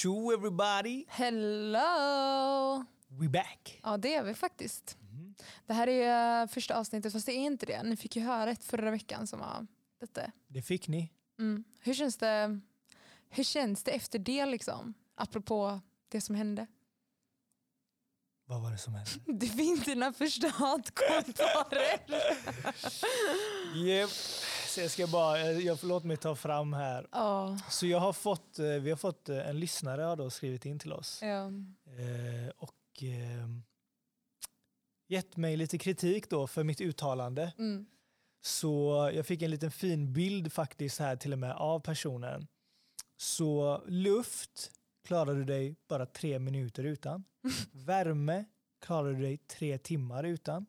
[0.00, 1.04] Tjo everybody!
[1.08, 2.84] Hello!
[3.08, 3.80] We back!
[3.82, 4.98] Ja det är vi faktiskt.
[5.66, 7.82] Det här är eh, första avsnittet fast det är inte det.
[7.82, 9.66] Ni fick ju höra ett förra veckan som var
[10.00, 10.32] lite...
[10.48, 11.12] Det fick ni.
[11.38, 11.64] Mm.
[11.80, 12.60] Hur, känns det,
[13.28, 14.94] hur känns det efter det liksom?
[15.14, 16.66] Apropå det som hände.
[18.44, 19.10] Vad var det som hände?
[19.26, 22.00] Det finns dina första hatkommentarer.
[23.76, 24.10] Yep.
[24.70, 27.06] Så jag ska bara, jag, låt mig ta fram här.
[27.12, 27.58] Ja.
[27.70, 30.78] Så jag har fått, eh, vi har fått eh, en lyssnare har då skrivit in
[30.78, 31.18] till oss.
[31.22, 31.46] ja.
[31.86, 33.48] Eh, och eh,
[35.08, 37.52] gett mig lite kritik då för mitt uttalande.
[37.58, 37.86] Mm.
[38.42, 42.46] Så jag fick en liten fin bild faktiskt här till och med av personen.
[43.16, 44.70] Så luft
[45.04, 47.24] klarar du dig bara tre minuter utan.
[47.72, 48.44] Värme
[48.80, 50.66] klarar du dig tre timmar utan.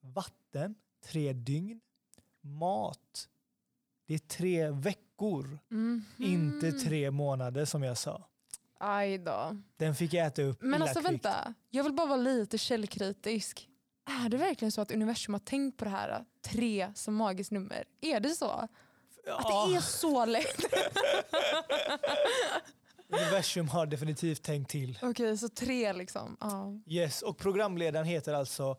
[0.00, 0.74] Vatten
[1.04, 1.80] tre dygn.
[2.48, 3.28] Mat
[4.06, 6.04] det är tre veckor, Mhm.
[6.18, 8.28] inte tre månader som jag sa.
[8.80, 9.56] Aj då.
[9.76, 11.10] Den fick jag äta upp Men alltså kvickt.
[11.24, 13.68] vänta, jag vill bara vara lite källkritisk.
[14.24, 17.84] Är det verkligen så att universum har tänkt på det här tre som magiskt nummer?
[18.00, 18.50] Är det så?
[18.50, 18.70] Att
[19.26, 20.64] Ja, det är så lätt?
[23.08, 24.98] universum har definitivt tänkt till.
[25.02, 26.36] Okej, så tre liksom.
[26.40, 26.72] Ja.
[26.86, 28.76] Yes, och programledaren heter alltså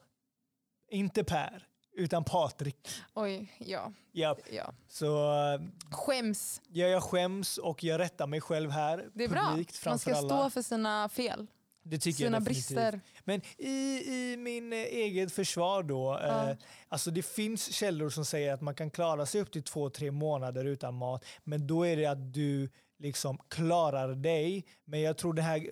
[0.92, 1.68] inte Per,
[2.00, 2.90] utan Patrik.
[3.14, 3.92] Oj, ja.
[4.12, 4.40] Japp.
[4.52, 4.74] ja.
[4.88, 5.62] Så eh,
[5.92, 6.62] Skäms.
[6.68, 9.10] ja, jag skäms och jag rättar mig själv här.
[9.14, 9.48] Det är bra.
[9.50, 10.28] publikt Man framför ska alla.
[10.30, 11.48] stå för sina fel.
[11.84, 12.68] det tycker sina jag definitivt.
[12.68, 13.02] brister.
[13.24, 16.50] Men i, i min eh, eget försvar då, Ja.
[16.50, 19.90] eh, alltså det finns källor som säger att man kan klara sig upp till två,
[19.90, 22.70] tre månader utan mat, men då är det att du
[23.00, 24.66] liksom klarar dig.
[24.86, 25.68] Men jag tror det här,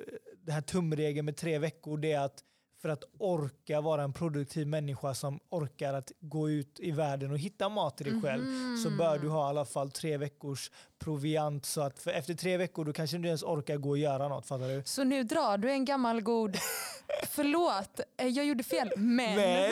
[0.45, 2.43] det här tumregeln med tre veckor, det är att
[2.81, 7.37] för att orka vara en produktiv människa som orkar att gå ut i världen och
[7.37, 8.43] hitta mat till dig själv
[8.83, 12.57] så bör du ha i alla fall tre veckors proviant så att för efter tre
[12.57, 14.47] veckor då kanske du inte ens orkar gå och göra något.
[14.47, 14.83] Fattar du?
[14.85, 16.57] Så nu drar du en gammal god,
[17.29, 19.71] förlåt, eh, jag gjorde fel, men, Men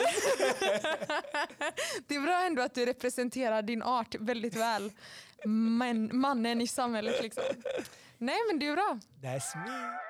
[2.06, 4.92] det är bra ändå att du representerar din art väldigt väl.
[5.44, 7.44] Men, mannen i samhället liksom.
[8.18, 8.98] Nej men det är bra.
[9.22, 10.05] that's me.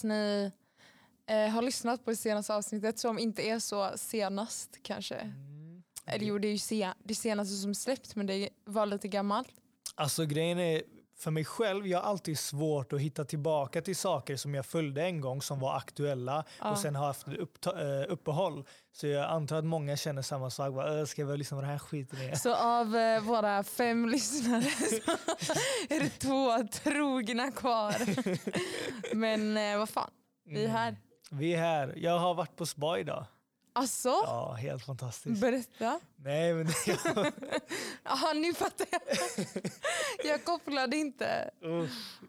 [0.00, 0.50] Hoppas ni
[1.26, 5.14] eh, har lyssnat på det senaste avsnittet som inte är så senast kanske.
[5.14, 5.82] Mm.
[6.06, 9.54] Eller jo, det är ju se, det senaste som släppt men det var lite gammalt.
[9.96, 10.82] Alltså grejen är,
[11.20, 15.02] för mig själv, jag har alltid svårt att hitta tillbaka till saker som jag följde
[15.02, 16.70] en gång som var aktuella Ja.
[16.70, 18.64] och sen har haft uppta- eh, uppehåll.
[18.92, 20.74] Så jag antar att många känner samma sak.
[20.74, 22.36] Bara, "Äh, Ska jag väl lyssna på den här skiten igen?
[22.38, 25.10] Så av eh, våra fem lyssnare så
[25.94, 27.94] är det två trogna kvar.
[29.14, 30.10] Men eh, vad fan,
[30.46, 30.96] vi är här.
[31.30, 31.94] Vi är här.
[31.96, 33.26] Jag har varit på spa idag.
[33.80, 35.40] Alltså, Ja, helt fantastiskt.
[35.40, 36.00] berätta.
[36.16, 36.98] Nej, men jag,
[38.04, 39.00] Jaha, nu fattar jag.
[40.24, 41.50] Jag kopplade inte.
[41.64, 42.20] usch.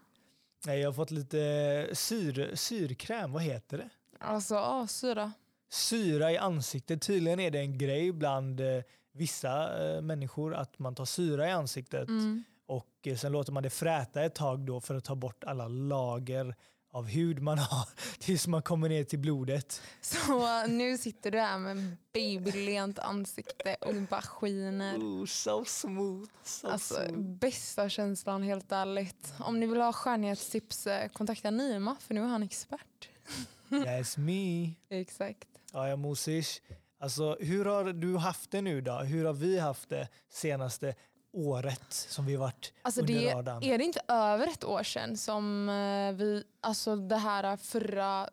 [0.66, 3.88] Nej, jag har fått lite syr, syrkräm, vad heter det?
[4.20, 5.32] Alltså, ja, syra.
[5.70, 7.02] Syra i ansiktet.
[7.02, 8.82] Tydligen är det en grej bland eh,
[9.12, 12.44] vissa eh, människor att man tar syra i ansiktet Mm.
[12.66, 15.68] och eh, sen låter man det fräta ett tag då för att ta bort alla
[15.68, 16.54] lager
[16.92, 17.88] av hud man har
[18.18, 19.82] tills man kommer ner till blodet.
[20.00, 24.96] Så nu sitter du här med babylent ansikte och bara skiner.
[24.96, 26.30] Ooh, so smooth.
[26.44, 27.18] So Alltså smooth.
[27.20, 29.32] bästa känslan helt ärligt.
[29.38, 33.08] Om ni vill ha skönhetstips, eh, kontakta Nima för nu är han expert.
[33.68, 34.72] That's me.
[35.00, 35.48] Exakt.
[35.72, 36.60] Ja, Mosish.
[37.00, 38.92] Alltså, hur har du haft det nu då?
[38.98, 40.94] Hur har vi haft det senaste
[41.32, 43.62] året som vi varit Alltså under det, radarn?
[43.62, 48.28] är det inte över ett år sedan som eh, vi, alltså det här förra,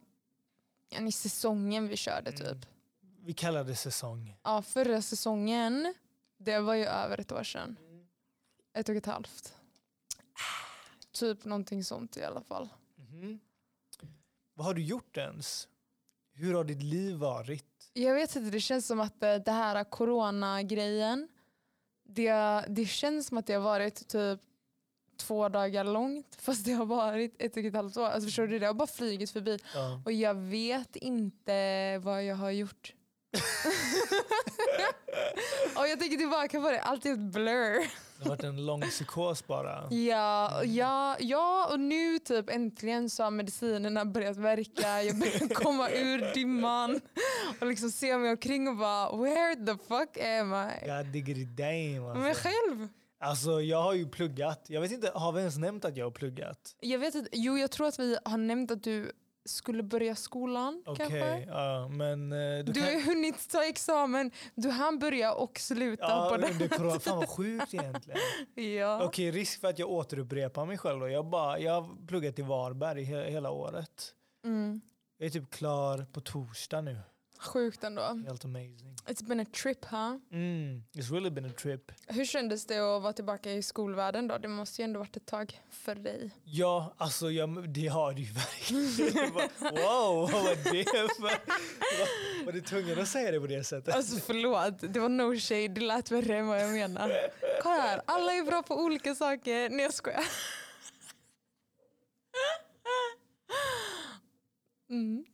[0.89, 2.41] ja, i säsongen vi körde typ.
[2.41, 2.61] Mm.
[3.21, 4.35] Vi kallar det säsong.
[4.43, 5.93] Ja förra säsongen,
[6.37, 7.77] det var ju över ett år sedan.
[8.73, 9.53] Ett och ett halvt.
[11.11, 12.69] Typ någonting sånt i alla fall.
[14.53, 15.67] Vad har du gjort ens?
[16.33, 17.65] Hur har ditt liv varit?
[17.93, 21.27] Jag vet inte, det känns som att eh, det här corona-grejen,
[22.09, 24.39] det, det känns som att det har varit typ
[25.17, 28.05] två dagar långt fast det har varit ett och ett halvt år.
[28.05, 30.01] Alltså förstår du, det har bara flugit förbi Ja.
[30.05, 32.93] och jag vet inte vad jag har gjort.
[35.75, 37.91] och jag tänker tillbaka på det, allt är ett blur.
[38.19, 39.87] Det har varit en lång psykos bara.
[39.93, 40.75] Ja, Mm.
[40.75, 45.03] ja, ja, och nu typ äntligen så har medicinerna börjat verka.
[45.03, 47.01] Jag börjar komma ur dimman
[47.61, 50.87] och liksom se mig omkring och bara where the fuck am I?
[50.87, 52.43] God diggity damn Men alltså.
[52.47, 52.87] själv?
[53.19, 53.61] alltså.
[53.61, 54.65] Jag har ju pluggat.
[54.67, 56.75] Jag vet inte, har vi ens nämnt att jag har pluggat?
[56.79, 59.11] Jag vet inte, jo jag tror att vi har nämnt att du
[59.45, 61.39] skulle börja skolan Okej, kanske?
[61.47, 62.31] ja, men...
[62.31, 66.49] eh, Du kan- har hunnit ta examen, du hann börja och sluta Ja, på det.
[66.51, 66.99] under corona.
[66.99, 68.19] Fan vad sjukt egentligen.
[68.79, 69.03] Ja.
[69.03, 71.09] Okej, risk för att jag återupprepar mig själv då.
[71.09, 74.15] Jag, bara, jag har pluggat i Varberg he hela året.
[74.45, 74.81] Mm.
[75.17, 76.97] Jag är typ klar på torsdag nu.
[77.39, 78.01] Sjukt ändå.
[78.01, 78.95] Helt amazing.
[79.07, 80.15] It's been a trip huh?
[80.31, 81.91] Mm, it's really been a trip.
[82.07, 84.37] Hur kändes det att vara tillbaka i skolvärlden då?
[84.37, 86.31] Det måste ju ändå varit ett tag för dig.
[86.43, 89.33] Ja, alltså jag, det har det ju verkligen.
[89.33, 91.21] Bara, wow, vad var det för...
[91.99, 93.95] Var, var du tvungen att säga det på det sättet?
[93.95, 97.11] Alltså förlåt, det var no shade, det lät värre än vad jag menar.
[97.61, 99.69] Kolla här, alla är bra på olika saker.
[99.69, 100.23] Nej jag skojar.
[104.89, 105.25] Mm.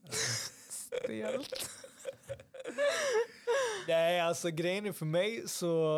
[0.70, 1.70] Stelt.
[3.88, 5.96] Nej, alltså grejen är för mig så...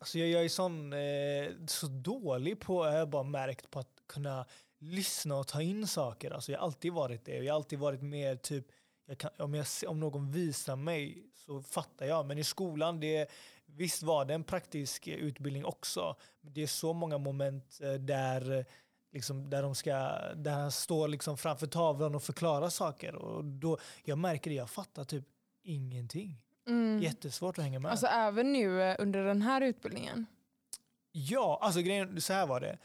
[0.00, 4.02] Alltså jag, jag är sån, eh, så dålig på, jag har bara märkt på att
[4.06, 4.46] kunna
[4.78, 6.30] lyssna och ta in saker.
[6.30, 7.36] Alltså jag har alltid varit det.
[7.36, 8.66] Jag har alltid varit mer typ,
[9.06, 12.26] jag kan, om, jag, om någon visar mig så fattar jag.
[12.26, 13.30] Men i skolan, det,
[13.66, 16.16] visst var det en praktisk utbildning också.
[16.40, 18.64] Men det är så många moment eh, där, eh,
[19.12, 19.92] liksom, där, de ska,
[20.34, 23.14] där han står liksom framför tavlan och förklarar saker.
[23.14, 25.24] Och då, jag märker det, jag fattar typ
[25.62, 26.38] ingenting.
[26.66, 27.02] Mm.
[27.02, 27.90] Jättesvårt att hänga med.
[27.90, 30.26] Alltså även nu eh, under den här utbildningen.
[31.12, 32.78] Ja, alltså grejen, så här var det.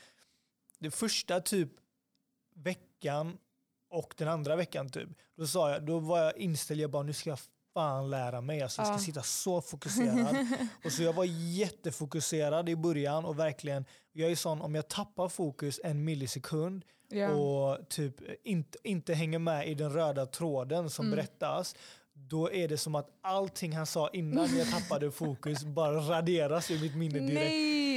[0.79, 1.69] Det första typ
[2.55, 3.37] veckan
[3.89, 7.13] och den andra veckan typ, då, sa jag, då var jag inställd, jag bara nu
[7.13, 7.39] ska jag
[7.77, 8.61] fan lära mig.
[8.61, 8.99] Alltså, jag ska Ja.
[8.99, 10.35] sitta så fokuserad.
[10.85, 11.25] och så jag var
[11.85, 17.29] jättefokuserad i början och verkligen, jag är sån om jag tappar fokus en millisekund Ja.
[17.29, 21.15] och typ inte, inte hänger med i den röda tråden som Mm.
[21.15, 21.75] berättas,
[22.13, 26.81] då är det som att allting han sa innan jag tappade fokus bara raderas ur
[26.81, 27.33] mitt minne direkt.
[27.33, 27.96] Nej!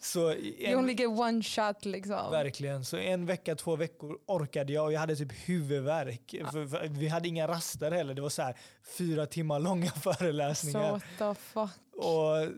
[0.00, 2.30] Så You en, only get one shot liksom.
[2.30, 6.34] verkligen, så en vecka, två veckor orkade jag och jag hade typ huvudvärk.
[6.52, 8.56] För, för, vi hade inga raster heller, det var så här
[8.98, 10.90] fyra timmar långa Så föreläsningar.
[10.90, 11.70] what the fuck.
[12.04, 12.52] Och,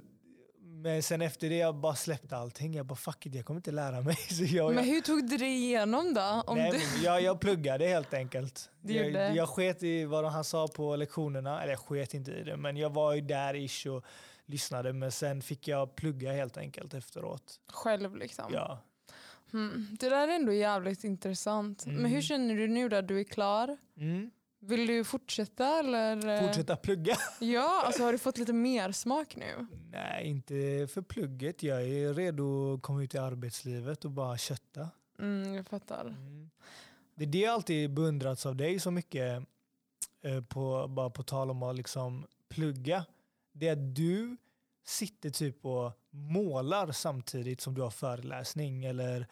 [0.82, 2.74] men sen efter det jag bara släppte allting.
[2.74, 4.16] Jag bara fuck it, jag kommer inte lära mig.
[4.30, 6.42] Så jag, Men hur tog du dig igenom då?
[6.46, 7.04] Om Nej, du...
[7.04, 8.70] jag, jag pluggade helt enkelt.
[8.82, 12.42] Du Jag, jag sket i vad han sa på lektionerna, eller jag sket inte i
[12.42, 14.04] det, men jag var ju där ish och
[14.50, 14.92] lyssnade.
[14.92, 17.60] Men sen fick jag plugga helt enkelt efteråt.
[17.66, 18.44] Själv liksom.
[18.52, 18.82] Ja.
[19.52, 19.96] Mm.
[20.00, 21.86] Det där är ändå jävligt intressant.
[21.86, 22.02] Mm.
[22.02, 23.76] Men hur känner du nu då du är klar?
[23.96, 24.30] Mm.
[24.62, 26.46] Vill du fortsätta eller?
[26.46, 27.16] Fortsätta plugga?
[27.40, 29.66] Ja, alltså har du fått lite mer smak nu?
[29.90, 31.62] Nej, inte för plugget.
[31.62, 34.88] Jag är redo att komma ut i arbetslivet och bara kötta.
[35.18, 36.00] Mm, jag fattar.
[36.06, 36.50] Mm.
[37.14, 39.42] Det är det jag alltid beundrats av dig så mycket,
[40.22, 43.04] eh, på, bara på tal om att liksom plugga.
[43.52, 44.36] Det är att du
[44.86, 49.26] sitter typ och målar samtidigt som du har föreläsning eller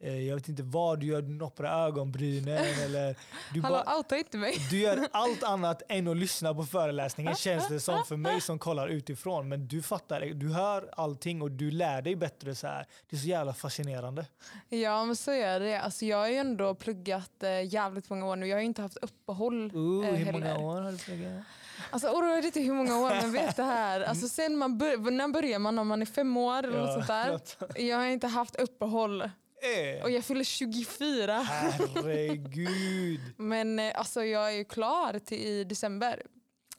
[0.00, 3.16] eh, jag vet inte vad du gör, du nopprar ögonbrynen eller
[3.54, 4.54] du, Hallå, outa inte mig.
[4.70, 8.58] du gör allt annat än att lyssna på föreläsningen känns det som för mig som
[8.58, 9.48] kollar utifrån.
[9.48, 12.86] Men du fattar, du hör allting och du lär dig bättre så här.
[13.10, 14.26] Det är så jävla fascinerande.
[14.68, 15.80] Ja men så är det.
[15.80, 18.46] Alltså, jag har ju ändå pluggat eh, jävligt många år nu.
[18.46, 19.72] Jag har ju inte haft uppehåll.
[19.76, 20.64] Uh, Eh, hur många heller.
[20.64, 21.42] år har du pluggat?
[21.90, 24.00] Alltså oroa dig inte hur många år men vet det här.
[24.00, 25.78] Alltså, sen man bör- när börjar man?
[25.78, 27.40] Om man är fem år eller något sånt där.
[27.82, 29.22] Jag har inte haft uppehåll.
[29.22, 31.32] Eh, Och jag fyller 24.
[31.42, 33.20] Herregud.
[33.36, 36.22] Men eh, alltså, jag är ju klar till i december.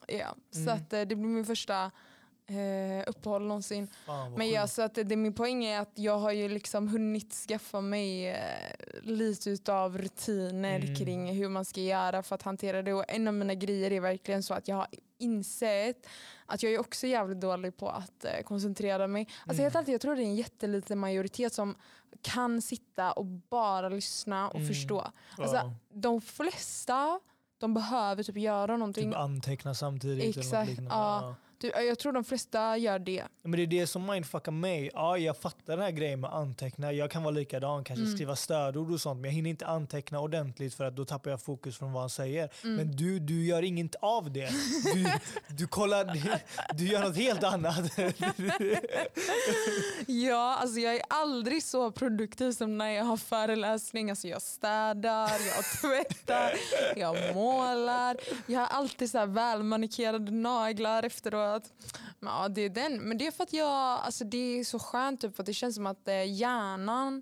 [0.07, 0.73] Ja, så Mm.
[0.73, 1.91] att, eh, det blir min första
[2.47, 3.87] eh, uppehåll någonsin.
[4.05, 4.73] Fan Men ja, sjukt.
[4.73, 8.39] så att det, min poäng är att jag har ju liksom hunnit skaffa mig eh,
[9.01, 10.95] lite utav rutiner Mm.
[10.95, 12.93] kring hur man ska göra för att hantera det.
[12.93, 14.87] Och en av mina grejer är verkligen så att jag har
[15.17, 16.07] insett
[16.45, 19.21] att jag är också jävligt dålig på att eh, koncentrera mig.
[19.21, 19.63] Alltså Mm.
[19.63, 21.75] helt ärligt, jag tror det är en jätteliten majoritet som
[22.21, 24.67] kan sitta och bara lyssna och Mm.
[24.67, 25.07] förstå.
[25.37, 25.73] Alltså, Ja.
[25.93, 27.19] De flesta
[27.57, 29.11] de behöver typ göra någonting.
[29.11, 30.17] Typ anteckna samtidigt.
[30.23, 30.91] eller något Exakt, liknande.
[30.95, 31.35] ja.
[31.57, 33.23] Du, jag tror de flesta gör det.
[33.43, 34.89] Men det är det som mindfuckar mig.
[34.93, 36.91] Ja, jag fattar den här grejen med anteckna.
[36.93, 38.15] Jag kan vara likadan, kanske Mm.
[38.15, 39.19] skriva stödord och sånt.
[39.21, 42.09] Men jag hinner inte anteckna ordentligt för att då tappar jag fokus från vad han
[42.09, 42.49] säger.
[42.63, 42.75] Mm.
[42.75, 44.49] Men du, du gör inget av det.
[44.93, 45.05] Du,
[45.47, 46.21] du kollar, du,
[46.77, 47.75] du gör något helt annat.
[50.07, 54.09] Ja, alltså jag är aldrig så produktiv som när jag har föreläsning.
[54.09, 56.53] Alltså jag städar, jag tvättar,
[56.95, 58.17] jag målar.
[58.47, 61.44] Jag har alltid så här välmanikerade naglar efteråt.
[62.19, 62.97] Men, ja, det är den.
[63.01, 65.53] Men det är för att jag, alltså det är så skönt typ, för att det
[65.53, 67.21] känns som att eh, hjärnan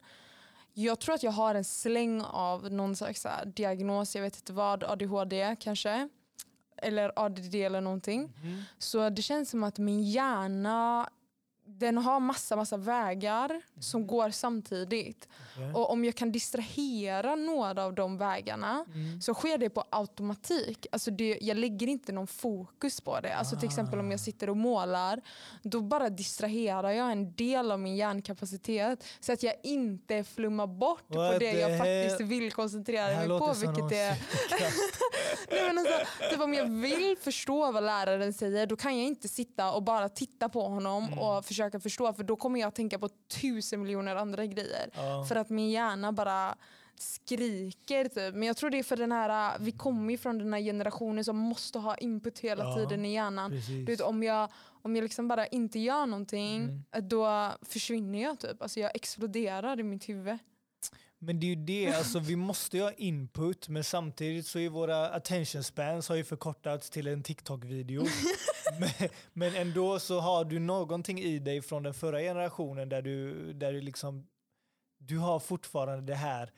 [0.74, 4.84] jag tror att jag har en släng av någon slags diagnos, jag vet inte vad,
[4.84, 6.10] ADHD kanske.
[6.78, 8.34] Eller ADD eller någonting.
[8.44, 8.64] Mm.
[8.78, 11.10] Så det känns som att min hjärna
[11.78, 15.28] den har massa, massa vägar som går samtidigt.
[15.56, 15.74] Okej.
[15.74, 19.22] Och om jag kan distrahera några av de vägarna Mm.
[19.22, 20.88] så sker det på automatik.
[20.92, 23.36] Alltså det, jag lägger inte någon fokus på det.
[23.36, 24.24] Alltså till exempel om jag Ah.
[24.24, 25.22] sitter och målar,
[25.64, 31.08] då bara distraherar jag en del av min hjärnkapacitet så att jag inte flummar bort
[31.08, 33.54] på What det the jag faktiskt vill Det koncentrera mig på.
[33.54, 34.18] Vilket är.
[35.52, 35.94] Nej, men alltså,
[36.30, 40.10] typ om jag vill förstå vad läraren säger då kan jag inte sitta och bara
[40.10, 41.20] titta på honom Mm.
[41.20, 44.90] och försöka förstå för då kommer jag tänka på tusen miljoner andra grejer.
[44.96, 45.26] Ja.
[45.30, 46.56] För att min hjärna bara
[46.98, 48.36] skriker typ.
[48.36, 51.24] Men jag tror det är för den här, vi kommer ju från den här generationen
[51.24, 53.52] som måste ha input hela Ja, tiden i hjärnan.
[53.52, 53.68] Precis.
[53.86, 54.50] Du vet, om jag,
[54.82, 57.08] om jag liksom bara inte gör någonting Mm.
[57.08, 58.62] då försvinner jag typ.
[58.62, 60.38] Alltså jag exploderar i mitt huvud.
[61.26, 64.70] Men det är ju det, alltså, vi måste ju ha input men samtidigt så är
[64.70, 68.06] våra attention spans har ju förkortats till en TikTok-video.
[68.80, 73.54] men, men ändå så har du någonting i dig från den förra generationen där du,
[73.54, 74.28] där du liksom
[74.98, 76.52] du har fortfarande det här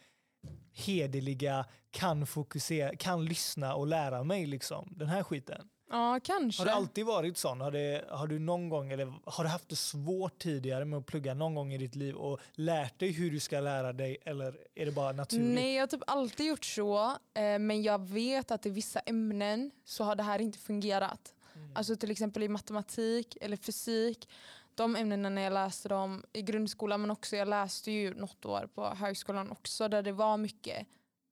[0.73, 4.93] hederliga, kan fokusera, kan lyssna och lära mig liksom.
[4.95, 5.69] Den här skiten.
[5.89, 6.61] Ja kanske.
[6.61, 7.61] Har det alltid varit sån?
[7.61, 11.05] Har, det, har du någon gång, eller har du haft det svårt tidigare med att
[11.05, 14.57] plugga någon gång i ditt liv och lärt dig hur du ska lära dig eller
[14.75, 15.55] är det bara naturligt?
[15.55, 17.17] Nej, jag har typ alltid gjort så.
[17.33, 21.33] Eh, men jag vet att i vissa ämnen så har det här inte fungerat.
[21.55, 21.71] Mm.
[21.75, 24.29] Alltså till exempel i matematik eller fysik.
[24.75, 28.69] De ämnena när jag läste dem i grundskolan men också jag läste ju något år
[28.75, 30.87] på högskolan också där det var mycket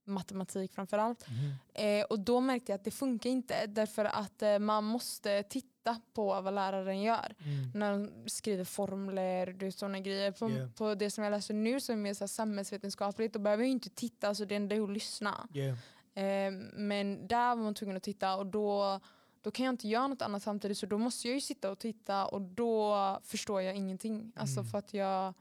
[0.06, 1.26] matematik framförallt.
[1.30, 1.54] Mhm.
[1.74, 6.00] Eh, och då märkte jag att det funkar inte därför att eh, man måste titta
[6.14, 7.36] på vad läraren gör.
[7.40, 7.72] Mm.
[7.76, 10.32] När de skriver formler, vet, sådana grejer.
[10.32, 10.72] På, Yeah.
[10.72, 13.72] på det som jag läser nu som är mer så här samhällsvetenskapligt då behöver jag
[13.72, 15.48] inte titta, alltså det enda är att lyssna.
[15.54, 15.78] Yeah.
[16.16, 19.00] Eh, men där var man tvungen att titta och då,
[19.42, 21.80] då kan jag inte göra något annat samtidigt så då måste jag ju sitta och
[21.80, 24.32] titta och då förstår jag ingenting.
[24.36, 24.72] Alltså Mm.
[24.72, 25.34] för att jag,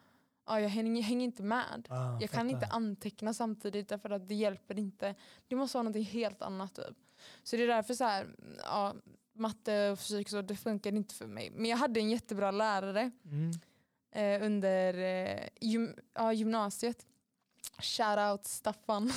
[0.47, 1.87] ja, jag hänger, hänger inte med.
[1.91, 5.15] Ah, Jag kan inte anteckna samtidigt därför att det hjälper inte.
[5.49, 6.75] Det måste vara något helt annat.
[6.75, 6.97] Typ.
[7.43, 8.27] Så det är därför så här,
[8.65, 8.95] ja,
[9.35, 11.51] matte och fysik så det funkar inte för mig.
[11.51, 13.51] Men jag hade en jättebra lärare Mm.
[14.41, 17.07] eh, under eh, gym, ja, gymnasiet.
[17.79, 19.13] Shoutout Staffan.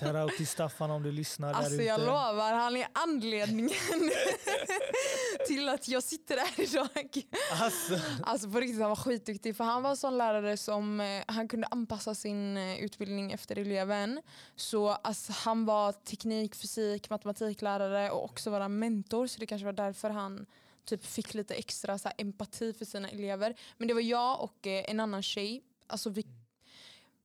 [0.00, 1.82] Shoutout till Staffan om du lyssnar där Alltså ute.
[1.82, 3.70] jag lovar, han är anledningen
[5.46, 7.22] till att jag sitter här idag.
[7.52, 11.22] Alltså, Alltså på riktigt han var skitduktig för han var en sån lärare som eh,
[11.26, 14.22] han kunde anpassa sin eh, utbildning efter eleven.
[14.56, 19.72] Så alltså, han var teknik, fysik, matematiklärare och också vara mentor så det kanske var
[19.72, 20.46] därför han
[20.84, 23.54] typ fick lite extra så här, empati för sina elever.
[23.78, 25.62] Men det var jag och eh, en annan tjej.
[25.86, 26.26] Alltså, vi,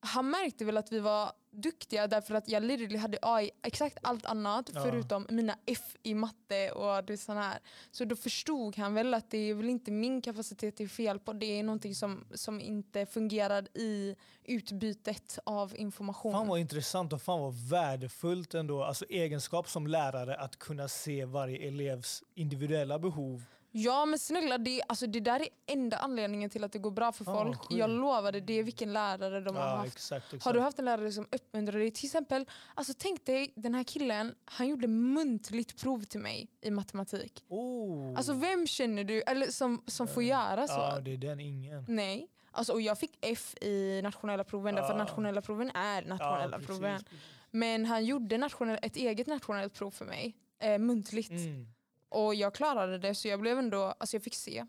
[0.01, 3.98] han märkte väl att vi var duktiga därför att jag literally hade A i exakt
[4.01, 4.84] allt annat Ja.
[4.84, 7.60] förutom mina F i matte och det sån här.
[7.91, 11.20] Så då förstod han väl att det är väl inte min kapacitet det är fel
[11.20, 11.34] på.
[11.34, 16.32] Det är någonting som, som inte fungerar i utbytet av information.
[16.32, 18.84] fan vad intressant och fan vad värdefullt ändå.
[18.84, 23.44] Alltså egenskap som lärare att kunna se varje elevs individuella behov.
[23.72, 27.12] Ja men snälla, det, alltså, det där är enda anledningen till att det går bra
[27.12, 27.58] för folk.
[27.58, 27.72] sjukt.
[27.80, 29.94] Jag lovar det, det är vilken lärare de har Ja, haft.
[29.96, 30.46] exakt, exakt.
[30.46, 31.92] Har du haft en lärare som uppmuntrar dig?
[31.92, 36.72] Till exempel, alltså tänk dig den här killen, han gjorde muntligt prov till mig i
[36.72, 37.44] matematik.
[37.48, 38.18] Oh.
[38.18, 40.74] Alltså vem känner du eller som, som får göra så?
[40.74, 41.86] Ja, det är den ingen.
[41.88, 42.28] Nej.
[42.52, 46.68] Alltså, och jag fick F i nationella proven därför att nationella proven är nationella precis,
[46.68, 47.00] proven.
[47.04, 47.20] precis.
[47.52, 51.30] Men han gjorde nationell, ett eget nationellt prov för mig, eh, muntligt.
[51.32, 51.68] Mm.
[52.10, 54.66] Och jag klarade det så jag blev ändå, alltså jag fick se.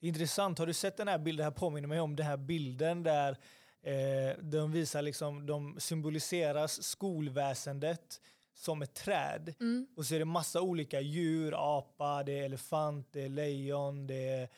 [0.00, 0.58] Intressant.
[0.58, 1.36] Har du sett den här bilden?
[1.36, 3.38] Det här påminner mig om den här bilden där
[3.82, 8.20] eh, de visar liksom, de symboliseras skolväsendet
[8.54, 9.54] som ett träd.
[9.60, 9.86] Mm.
[9.96, 14.28] Och så är det massa olika djur, apa, det är elefant, det är lejon, det
[14.28, 14.48] är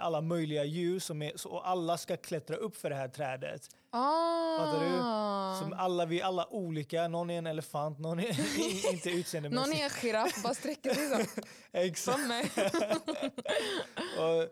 [0.00, 3.68] alla möjliga djur som är, så, och alla ska klättra upp för det här trädet.
[3.90, 4.58] Ah.
[4.58, 4.90] Fattar du?
[5.60, 8.28] Som alla, vi är alla olika, någon är en elefant, någon är
[8.92, 9.80] inte Någon utseendemässigt.
[9.80, 11.40] är en giraff, bara sträcker sig så.
[11.72, 12.18] Exakt.
[12.18, 12.50] Som mig.
[14.18, 14.48] och,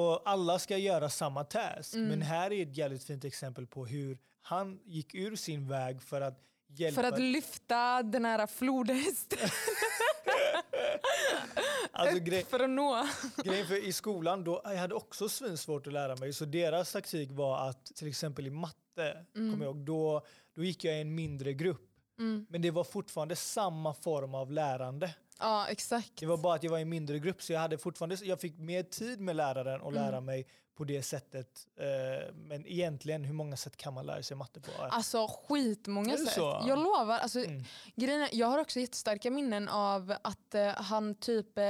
[0.00, 1.94] och alla ska göra samma task.
[1.94, 2.08] Mm.
[2.08, 6.20] Men här är ett jävligt fint exempel på hur han gick ur sin väg för
[6.20, 7.02] att hjälpa.
[7.02, 9.48] För att lyfta den här flodhästen
[11.92, 13.06] alltså, grej, för att nå.
[13.44, 16.32] grejen för i skolan, då, jag hade också svinsvårt att lära mig.
[16.32, 18.76] Så deras taktik var att till exempel i matte,
[19.36, 19.52] Mm.
[19.52, 20.22] kommer jag ihåg, då,
[20.56, 21.88] då gick jag i en mindre grupp.
[22.18, 22.46] Mm.
[22.50, 25.14] Men det var fortfarande samma form av lärande.
[25.38, 26.12] Ja, exakt.
[26.16, 28.40] Det var bara att jag var i en mindre grupp så jag, hade fortfarande, jag
[28.40, 30.24] fick mer tid med läraren och lära Mm.
[30.24, 31.66] mig på det sättet.
[31.76, 34.70] Eh, men egentligen, hur många sätt kan man lära sig matte på?
[34.82, 36.28] Alltså skitmånga sätt.
[36.32, 36.64] så?
[36.68, 37.18] Jag lovar.
[37.18, 37.64] Alltså, Mm.
[37.96, 41.64] grejen jag har också jättestarka minnen av att eh, han typ eh,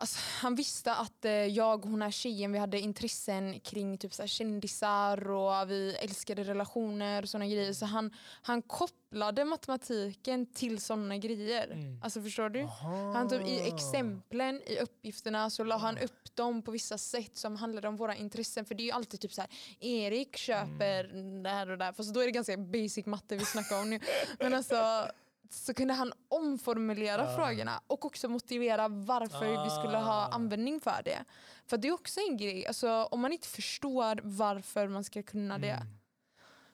[0.00, 4.14] Alltså, han visste att eh, jag och den här tjejen vi hade intressen kring typ
[4.14, 7.72] så här, kändisar och vi älskade relationer och sådana grejer.
[7.72, 11.70] Så han, han kopplade matematiken till sådana grejer.
[11.70, 12.02] Mm.
[12.02, 12.62] Alltså förstår du?
[12.62, 13.12] Aha.
[13.12, 17.56] Han tog i exemplen, i uppgifterna, så la han upp dem på vissa sätt som
[17.56, 18.64] handlade om våra intressen.
[18.64, 19.50] För det är ju alltid typ så här,
[19.80, 21.04] Erik köper
[21.42, 21.92] det här och det här.
[21.92, 24.00] Fast då är det ganska basic matte vi snackar om nu.
[24.38, 25.08] Men alltså,
[25.50, 27.36] så kunde han omformulera Ja.
[27.36, 30.28] frågorna och också motivera varför vi skulle ha Ah.
[30.34, 31.24] användning för det.
[31.66, 35.58] För det är också en grej, alltså, om man inte förstår varför man ska kunna
[35.58, 35.70] det.
[35.70, 35.88] Mm.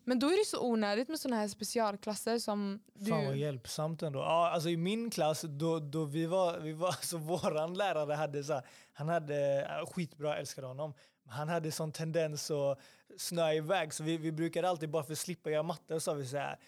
[0.06, 3.10] Men då är det så onödigt med sådana här specialklasser som du...
[3.10, 4.18] Fan vad hjälpsamt ändå.
[4.18, 8.44] Ja, alltså I min klass, då, då vi var, vi var, alltså våran lärare hade
[8.44, 8.62] så här,
[8.92, 10.94] han hade, skitbra, jag älskade honom,
[11.28, 12.78] han hade sån tendens att
[13.18, 16.12] snöa iväg så vi, vi brukade alltid bara för att slippa göra matte så sa
[16.12, 16.58] vi så här, "Eh,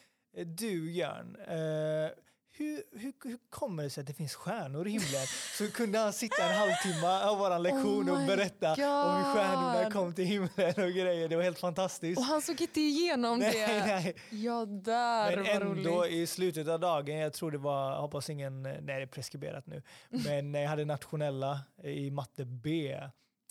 [0.44, 2.10] du Jörn, eh,
[2.58, 5.26] hur, hur, hur kommer det sig att det finns stjärnor i himlen?
[5.58, 9.84] Så kunde han sitta en halvtimme av vår lektion Oh och berätta om hur stjärnorna
[9.84, 9.92] God.
[9.92, 11.28] kom till himlen och grejer.
[11.28, 12.18] Det var helt fantastiskt.
[12.18, 13.86] Och han såg inte igenom nej, det.
[13.86, 14.14] nej.
[14.30, 16.12] Ja, där Men ändå roligt.
[16.12, 19.66] i slutet av dagen, jag tror det var, jag hoppas ingen, nej det är preskriberat
[19.66, 22.98] nu, men när jag hade nationella i matte B,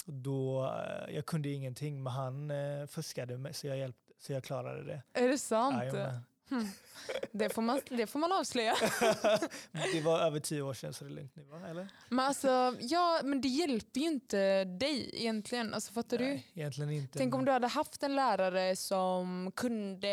[0.05, 4.43] då, eh, jag kunde ingenting men han eh, fuskade med, så jag, hjälpte, så jag
[4.43, 5.01] klarade det.
[5.13, 5.83] Är det sant?
[6.49, 6.71] Jajamän.
[7.31, 8.75] Det får, man, det får man avslöja.
[9.93, 11.67] det var över tio år sedan så det är lugnt nu va?
[11.69, 11.87] Eller?
[12.09, 15.73] Men, alltså, ja, men det hjälper ju inte dig egentligen.
[15.73, 16.23] Alltså, fattar du?
[16.25, 17.17] Nej, egentligen inte.
[17.17, 20.07] Tänk om du hade haft en lärare som kunde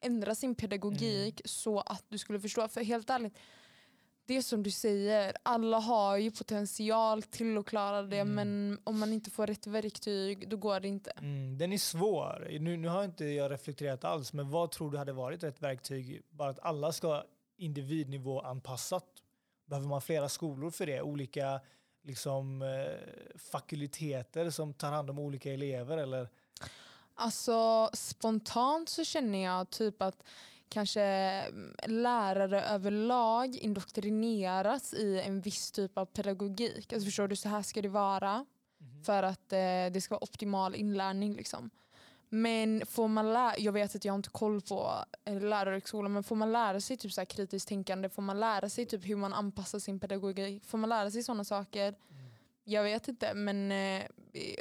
[0.00, 1.42] ändra sin pedagogik Mm.
[1.44, 2.68] så att du skulle förstå.
[2.68, 3.38] För helt ärligt,
[4.28, 8.34] det är som du säger, alla har ju potential till att klara det Mm.
[8.34, 11.10] men om man inte får rätt verktyg då går det inte.
[11.10, 12.46] Mm, den är svår.
[12.60, 16.22] Nu, nu har inte jag reflekterat alls, men vad tror du hade varit rätt verktyg?
[16.30, 17.24] Bara att alla ska
[17.56, 19.06] individnivå anpassat.
[19.66, 21.02] Behöver man flera skolor för det?
[21.02, 21.60] Olika
[22.02, 25.98] liksom, eh, fakulteter som tar hand om olika elever?
[25.98, 26.28] Eller?
[27.14, 30.22] Alltså spontant så känner jag typ att
[30.68, 36.92] kanske mm, lärare överlag indoktrineras i en viss typ av pedagogik.
[36.92, 38.44] Alltså förstår du, så här ska det vara
[38.80, 39.04] Mhm.
[39.04, 39.58] för att eh,
[39.92, 41.34] det ska vara optimal inlärning.
[41.34, 41.70] Liksom.
[42.28, 44.92] Men får man lära, jag vet att jag har inte koll på
[45.24, 48.86] eh, lärarhögskolan, men får man lära sig typ så kritiskt tänkande, får man lära sig
[48.86, 51.94] typ hur man anpassar sin pedagogik, får man lära sig sådana saker?
[52.68, 54.02] Jag vet inte, men eh,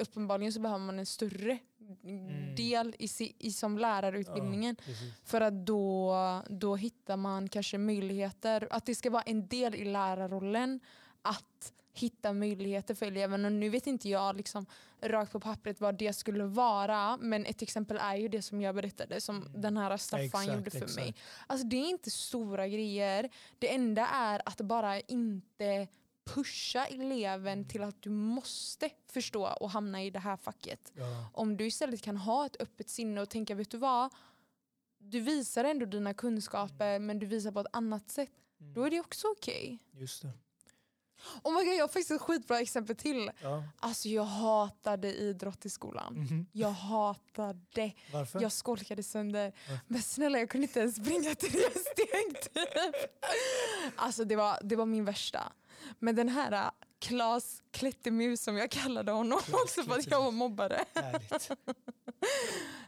[0.02, 1.58] uppenbarligen så behöver man en större
[2.04, 2.56] Mm.
[2.56, 3.08] del i,
[3.40, 4.76] i som lärarutbildningen.
[4.86, 4.94] Ja.
[5.24, 6.16] För att då,
[6.50, 10.80] då hittar man kanske möjligheter, att det ska vara en del i lärarrollen
[11.22, 13.46] att hitta möjligheter för eleven.
[13.46, 14.66] Och nu vet inte jag liksom,
[15.02, 18.76] rakt på pappret vad det skulle vara, men ett exempel är ju det som jag
[18.76, 19.62] berättade, som Mm.
[19.62, 20.96] den här Staffan Exakt, gjorde för exakt.
[20.96, 21.16] mig.
[21.48, 23.30] Alltså det är inte stora grejer.
[23.60, 25.88] Det enda är att bara inte
[26.28, 30.92] pusha eleven till att du måste förstå och hamna i det här facket.
[30.96, 31.30] Ja.
[31.34, 34.14] Om du istället kan ha ett öppet sinne och tänka, vet du vad?
[34.98, 38.32] Du visar ändå dina kunskaper men du visar på ett annat sätt.
[38.60, 38.74] Mm.
[38.74, 39.80] Då är det också okej.
[39.92, 40.32] Just det.
[41.44, 43.32] Oh my God, jag har faktiskt ett skitbra exempel till.
[43.42, 43.64] Ja.
[43.80, 46.14] Alltså jag hatade idrott i skolan.
[46.14, 46.46] Mhm.
[46.52, 47.94] Jag hatade.
[48.14, 48.42] Varför?
[48.42, 49.54] Jag skolkade sönder.
[49.70, 49.84] Varför?
[49.88, 52.70] Men snälla jag kunde inte ens springa tre steg typ.
[53.96, 55.52] Alltså det var, det var min värsta.
[56.00, 60.24] Men den här äh, Klas Klättermus som jag kallade honom Klas också för att jag
[60.24, 60.84] var mobbare.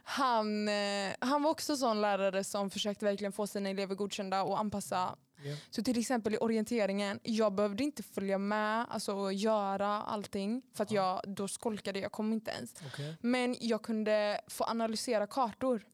[0.04, 4.58] Han, eh, han var också sån lärare som försökte verkligen få sina elever godkända och
[4.60, 5.16] anpassa.
[5.42, 5.56] Ja.
[5.70, 10.82] Så till exempel i orienteringen, jag behövde inte följa med alltså, och göra allting för
[10.82, 12.74] att jag då skolkade, jag kom inte ens.
[12.86, 13.16] Okej.
[13.20, 15.86] Men jag kunde få analysera kartor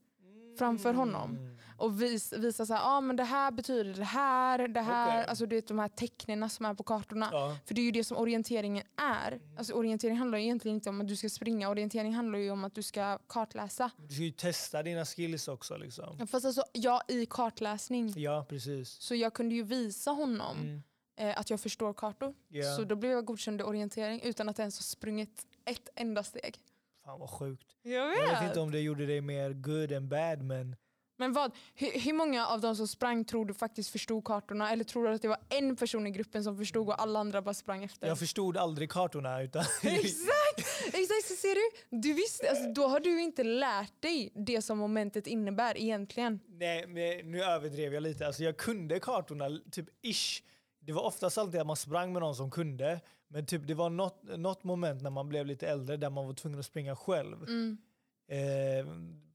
[0.58, 1.30] framför honom.
[1.30, 1.56] Mm.
[1.78, 5.26] och vis, visa så här, ah, men det här betyder det här, det här, Okej.
[5.28, 7.28] alltså du vet de här tecknen som är på kartorna.
[7.32, 7.56] Ja.
[7.66, 9.40] För det är ju det som orienteringen är.
[9.58, 12.74] Alltså orientering handlar egentligen inte om att du ska springa, orientering handlar ju om att
[12.74, 13.90] du ska kartläsa.
[13.96, 15.76] Du ska ju testa dina skills också.
[15.76, 16.26] Liksom.
[16.26, 18.12] Fast alltså, jag i kartläsning.
[18.16, 18.88] Ja, precis.
[18.90, 20.82] Så jag kunde ju visa honom Mm.
[21.16, 22.34] eh, att jag förstår kartor.
[22.48, 22.76] Ja.
[22.76, 26.58] Så då blev jag godkänd i orientering utan att ens ha sprungit ett enda steg.
[27.06, 27.66] Fan vad sjukt.
[27.82, 30.76] Jag Jag vet inte om det gjorde dig mer good and bad men
[31.18, 34.72] Men vad, hur, hur många av de som sprang tror du faktiskt förstod kartorna?
[34.72, 37.42] Eller tror du att det var en person i gruppen som förstod och alla andra
[37.42, 38.08] bara sprang efter?
[38.08, 39.42] jag förstod aldrig kartorna.
[39.42, 40.84] Utan Exakt!
[40.86, 41.98] Exakt, så ser du?
[42.02, 46.40] du visste, alltså, då har du inte lärt dig det som momentet innebär egentligen.
[46.48, 48.26] Nej, men nu överdrev jag lite.
[48.26, 50.42] Alltså, jag kunde kartorna, typ ish.
[50.86, 53.00] Det var oftast alltid att man sprang med någon som kunde.
[53.28, 56.34] Men typ det var något, något moment när man blev lite äldre där man var
[56.34, 57.42] tvungen att springa själv.
[57.42, 57.78] Mm.
[58.28, 58.86] Eh,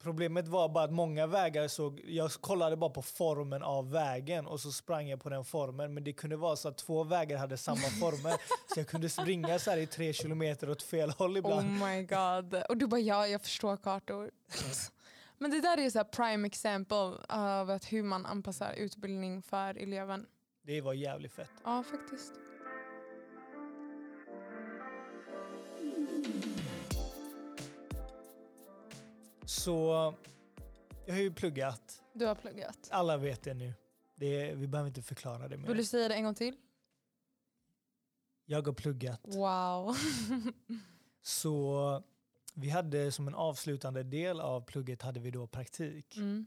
[0.03, 4.59] problemet var bara att många vägar såg, jag kollade bara på formen av vägen och
[4.59, 5.93] så sprang jag på den formen.
[5.93, 8.31] Men det kunde vara så att två vägar hade samma former.
[8.73, 11.67] så jag kunde springa så i tre kilometer åt fel håll ibland.
[11.67, 12.63] Oh my god.
[12.69, 14.31] Och du bara ja, jag förstår kartor.
[15.37, 20.25] Men det där är så prime example av att hur man anpassar utbildning för eleven.
[20.63, 21.51] Det var jävligt fett.
[21.63, 22.33] Ja, faktiskt.
[29.45, 30.13] Så
[31.05, 32.03] jag har ju pluggat.
[32.13, 32.87] Du har pluggat.
[32.91, 33.73] Alla vet det nu.
[34.15, 35.67] Det vi behöver inte förklara det mer.
[35.67, 36.55] Vill du säga det en gång till?
[38.45, 39.21] Jag har pluggat.
[39.23, 39.95] Wow.
[41.21, 42.03] Så
[42.53, 46.17] vi hade som en avslutande del av plugget hade vi då praktik.
[46.17, 46.45] Mm.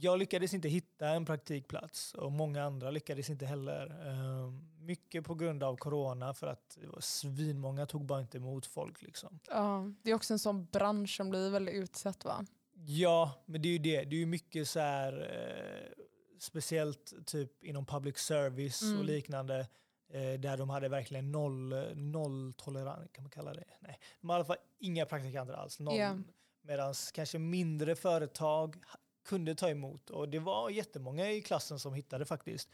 [0.00, 4.06] Jag lyckades inte hitta en praktikplats och många andra lyckades inte heller.
[4.08, 8.66] Ehm, Mycket på grund av corona för att det var svinmånga tog bara inte emot
[8.66, 9.02] folk.
[9.02, 9.38] Liksom.
[9.48, 12.46] Ja, det är också en sån bransch som blir väldigt utsatt va?
[12.74, 14.02] Ja, men det är ju det.
[14.04, 16.04] Det är ju mycket så här, eh,
[16.38, 19.06] speciellt typ inom public service och Mm.
[19.06, 19.60] liknande,
[20.12, 23.64] eh, där de hade verkligen noll, noll tolerans, kan man kalla det?
[23.80, 25.80] Nej, de hade i alla fall inga praktikanter alls.
[25.80, 25.96] Noll.
[25.96, 26.16] Ja.
[26.62, 28.76] Medan kanske mindre företag
[29.24, 32.68] kunde ta emot och det var jättemånga i klassen som hittade faktiskt.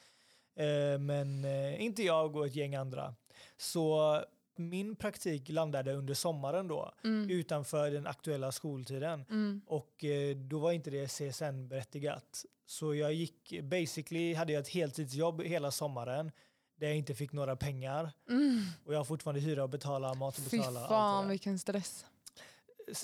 [0.56, 3.14] Eh, men eh, inte jag och ett gäng andra.
[3.56, 4.20] Så
[4.56, 7.30] min praktik landade under sommaren då, Mm.
[7.30, 9.24] utanför den aktuella skoltiden.
[9.30, 9.60] Mm.
[9.66, 12.44] Och eh, då var inte det CSN-berättigat.
[12.66, 16.32] Så jag gick, basically hade jag ett heltidsjobb hela sommaren
[16.76, 18.10] där jag inte fick några pengar.
[18.28, 18.62] Mm.
[18.84, 20.80] Och jag har fortfarande hyra att betala, mat att Fy betala.
[20.80, 21.30] allt fan där.
[21.30, 22.04] vilken stress.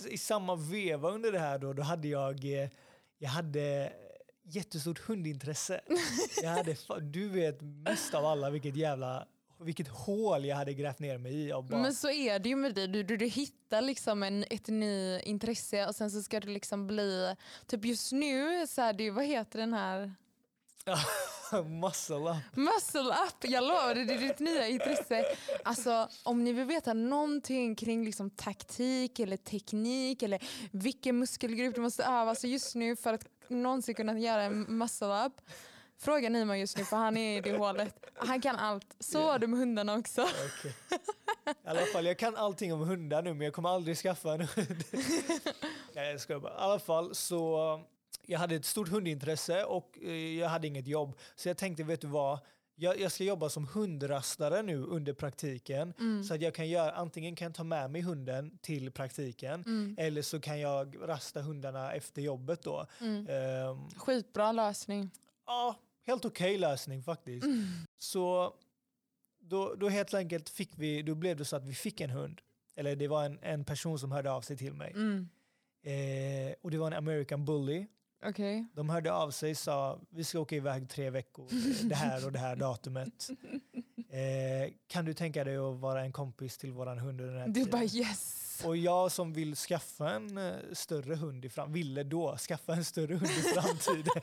[0.09, 2.45] I samma veva under det här då, då hade jag,
[3.25, 3.93] jag hade
[4.43, 5.81] jättestort hundintresse.
[6.43, 9.27] jag hade, du vet mest av alla vilket jävla
[9.61, 11.53] vilket hål jag hade grävt ner mig i.
[11.53, 12.89] Och bara, Men så är det ju med dig.
[12.89, 16.87] Du, du, du hittar liksom en, ett ny intresse och sen så ska du liksom
[16.87, 17.35] bli,
[17.67, 20.15] typ just nu så här, det vad heter den här?
[21.81, 22.57] muscle up.
[22.57, 25.25] Muscle up, jag lovar det, är ditt nya intresse.
[25.65, 30.43] Alltså om ni vill veta någonting kring liksom taktik eller teknik eller
[30.73, 35.27] vilken muskelgrupp du måste öva så just nu för att någonsin kunna göra en muscle
[35.27, 35.33] up.
[35.99, 38.05] Fråga Nima just nu för han är i det hålet.
[38.15, 38.97] Han kan allt.
[39.01, 40.23] Så var det med hundarna också.
[40.23, 40.75] Okej.
[41.47, 44.41] I alla fall, jag kan allting om hundar nu men jag kommer aldrig skaffa en
[44.41, 44.85] hund.
[45.95, 46.53] Nej, jag skojar bara.
[46.53, 47.81] I alla fall så
[48.27, 51.17] jag hade ett stort hundintresse och eh, jag hade inget jobb.
[51.35, 52.39] Så jag tänkte, vet du vad?
[52.77, 55.95] Jag, jag ska jobba som hundrastare nu under praktiken.
[55.99, 56.25] Mm.
[56.25, 59.95] Så att jag kan göra, antingen kan jag ta med mig hunden till praktiken Mm.
[59.99, 62.87] eller så kan jag rasta hundarna efter jobbet då.
[63.01, 63.27] Mm.
[63.29, 65.11] Ehm, Skitbra lösning.
[65.47, 67.45] Ja, helt okej lösning faktiskt.
[67.45, 67.65] Mm.
[67.99, 68.55] Så
[69.41, 72.41] då, då helt enkelt fick vi, då blev det så att vi fick en hund.
[72.77, 74.93] Eller det var en, en person som hörde av sig till mig.
[74.93, 75.29] Mm.
[75.83, 77.87] Eh, och det var en American Bully.
[78.27, 78.67] Okej.
[78.75, 82.27] De hörde av sig och sa vi ska åka iväg tre veckor, eh, det här
[82.27, 83.31] och det här datumet.
[84.09, 87.49] Eh, kan du tänka dig att vara en kompis till våran hund under den här
[87.49, 87.71] Du tiden?
[87.71, 88.63] bara yes.
[88.65, 92.85] Och jag som vill skaffa en eh, större hund i fram ville då skaffa en
[92.85, 94.23] större hund i framtiden.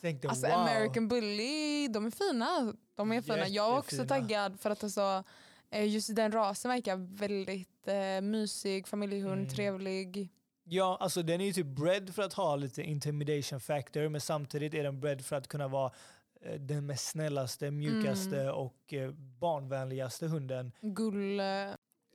[0.00, 0.54] Tänkte Alltså wow.
[0.56, 2.74] American Bully, de är fina.
[2.94, 3.48] De är fina.
[3.48, 5.24] Jag är också taggad för att alltså,
[5.70, 9.48] eh, just den rasen verkar väldigt eh, mysig, familjehund, Mm.
[9.54, 10.28] trevlig.
[10.64, 14.74] Ja, alltså den är ju typ bred för att ha lite intimidation factor men samtidigt
[14.74, 15.92] är den bred för att kunna vara
[16.40, 18.54] eh, den mest snällaste, mjukaste Mm.
[18.54, 20.72] och eh, barnvänligaste hunden.
[20.80, 21.40] Gull.
[21.40, 21.46] eh,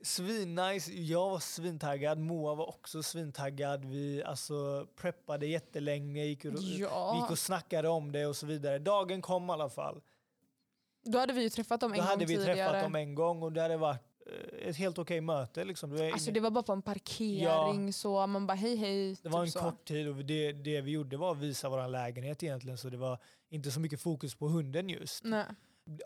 [0.02, 3.84] Svinnice, jag var svintaggad, Moa var också svintaggad.
[3.84, 7.20] Vi alltså preppade jättelänge, gick och, vi Ja.
[7.22, 8.78] gick och snackade om det och så vidare.
[8.78, 10.00] Dagen kom i alla fall.
[11.04, 12.54] Då hade vi ju träffat dem en Då gång hade vi tidigare.
[12.54, 14.02] träffat dem en gång och det hade varit
[14.62, 15.64] ett helt okej möte.
[15.64, 15.90] Liksom.
[15.90, 19.16] Det, var Alltså det var bara på en parkering så man bara hej hej.
[19.22, 19.58] Det var en typ så.
[19.60, 22.96] kort tid och det, det vi gjorde var att visa vår lägenhet egentligen så det
[22.96, 23.18] var
[23.50, 25.24] inte så mycket fokus på hunden just.
[25.24, 25.44] Nej.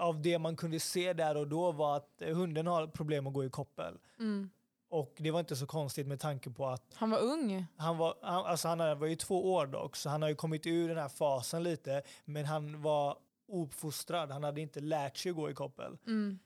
[0.01, 3.45] Av det man kunde se där och då var att hunden har problem att gå
[3.45, 3.99] i koppel.
[4.19, 4.51] Mm.
[4.89, 7.67] Och det var inte så konstigt med tanke på att Han var ung.
[7.77, 10.67] han var, han, alltså han var ju två år dock så han har ju kommit
[10.67, 13.17] ur den här fasen lite men han var
[13.49, 15.99] ouppfostrad, han hade inte lärt sig att gå i koppel.
[16.07, 16.39] Mm.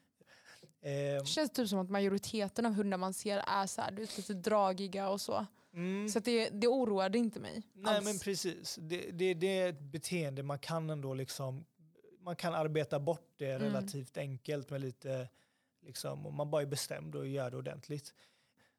[0.87, 4.01] Eh, Det känns typ som att majoriteten av hundar man ser är så här, du
[4.03, 5.47] vet, lite dragiga och så.
[5.73, 6.09] mm.
[6.09, 7.63] Så det, det oroade inte mig.
[7.75, 8.05] Nej alls.
[8.05, 8.79] men precis.
[8.81, 11.65] Det, det, det är ett beteende man kan ändå liksom,
[12.21, 13.63] man kan arbeta bort det Mm.
[13.63, 15.29] relativt enkelt med lite,
[15.83, 18.15] liksom, om man bara är bestämd och gör det ordentligt.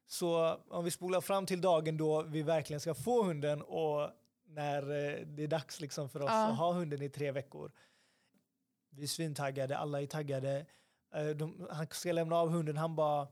[0.06, 4.10] Så om vi spolar fram till dagen då vi verkligen ska få hunden och
[4.46, 6.46] när eh, det är dags liksom för oss Ja.
[6.48, 7.72] att ha hunden i tre veckor.
[8.90, 10.66] Vi är svintaggade, alla är taggade.
[11.14, 13.28] Eh, De, han ska lämna av hunden, han bara...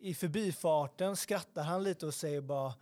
[0.00, 2.74] I förbifarten skrattar han lite och säger bara...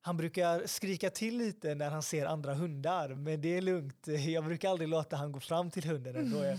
[0.00, 4.06] Han brukar skrika till lite när han ser andra hundar, men det är lugnt.
[4.26, 6.16] Jag brukar aldrig låta han gå fram till hunden.
[6.16, 6.38] Ändå.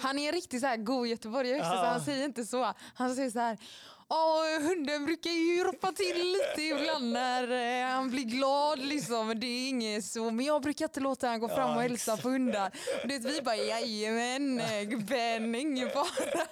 [0.00, 1.84] Han är en riktigt så här god göteborgare också, så Ja.
[1.84, 2.72] han säger inte så.
[2.94, 3.58] Han säger så här.
[4.12, 7.50] Åh, hunden brukar ju ropa till lite ibland när
[7.82, 9.26] eh, han blir glad liksom.
[9.26, 10.30] Men det är inget så.
[10.30, 12.70] Men jag brukar inte låta han gå fram Ja, och hälsa på hundar.
[13.02, 16.46] Och det, vi bara jajamän eh, gubben, ingen fara.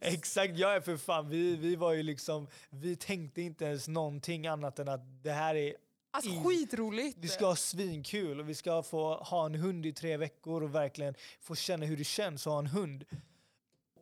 [0.00, 1.28] Exakt, ja för fan.
[1.28, 2.46] Vi, vi var ju liksom...
[2.70, 5.74] Vi tänkte inte ens någonting annat än att det här är
[6.14, 7.18] Alltså I- skitroligt.
[7.20, 10.74] Vi ska ha svinkul och vi ska få ha en hund i tre veckor och
[10.74, 13.04] verkligen få känna hur det känns att ha en hund.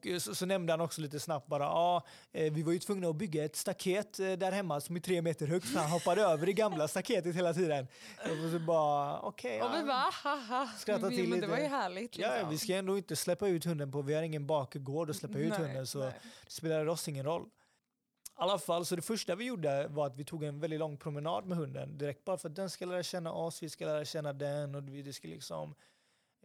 [0.00, 2.78] Och eh, så, så nämnde han också lite snabbt bara, ja, eh, vi var ju
[2.78, 5.90] tvungna att bygga ett staket eh, där hemma som är tre meter högt för han
[5.90, 7.86] hoppade över det gamla staketet hela tiden.
[8.22, 9.62] Och så bara, okej.
[9.62, 10.68] Och vi bara haha.
[10.78, 11.46] Skratta till men det lite.
[11.46, 12.16] var ju härligt.
[12.16, 12.34] Liksom.
[12.36, 15.38] Ja, vi ska ändå inte släppa ut hunden på, vi har ingen bakgård att släppa
[15.38, 16.12] ut Nej, hunden så nej.
[16.44, 17.42] det spelar oss ingen roll.
[17.42, 20.96] I alla fall, så det första vi gjorde var att vi tog en väldigt lång
[20.96, 24.04] promenad med hunden direkt bara för att den ska lära känna oss, vi ska lära
[24.04, 25.74] känna den och vi, det ska liksom,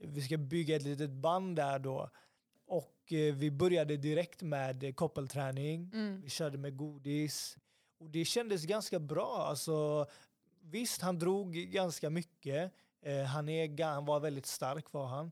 [0.01, 2.09] vi ska bygga ett litet band där då.
[3.11, 6.21] Eh, vi började direkt med eh, koppelträning, Mm.
[6.21, 7.57] vi körde med godis
[7.99, 9.45] och det kändes ganska bra.
[9.49, 10.07] Alltså,
[10.61, 12.71] visst, han drog ganska mycket.
[13.01, 15.31] Eh, han, är, han var väldigt stark var han.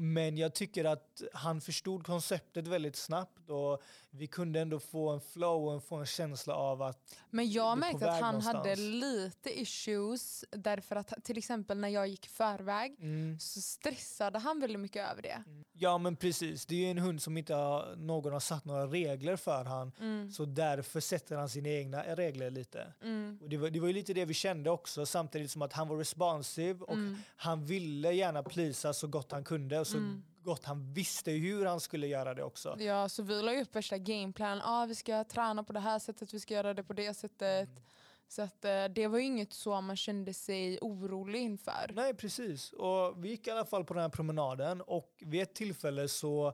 [0.00, 5.20] Men jag tycker att han förstod konceptet väldigt snabbt och vi kunde ändå få en
[5.20, 8.78] flow och få en känsla av att Men jag märkte att han hade någonstans.
[8.78, 14.80] lite issues därför att till exempel när jag gick förväg mm, så stressade han väldigt
[14.80, 15.42] mycket över det.
[15.72, 18.86] ja men precis, det är ju en hund som inte har, någon har satt några
[18.86, 20.30] regler för han Mm.
[20.32, 22.92] så därför sätter han sina egna regler lite.
[23.02, 23.38] Mm.
[23.42, 25.88] Och det, var, det var ju lite det vi kände också samtidigt som att han
[25.88, 27.16] var responsive och Mm.
[27.36, 30.22] han ville gärna plisa så gott han kunde så Mm.
[30.42, 32.76] gott han visste hur han skulle göra det också.
[32.80, 34.62] Ja, så vi la upp värsta gameplanen.
[34.64, 37.68] Ah, vi ska träna på det här sättet, vi ska göra det på det sättet.
[37.68, 37.82] Mm.
[38.28, 41.90] Så att, eh, det var inget så man kände sig orolig inför.
[41.94, 42.72] Nej, precis.
[42.72, 46.52] Och vi gick i alla fall på den här promenaden och vid ett tillfälle så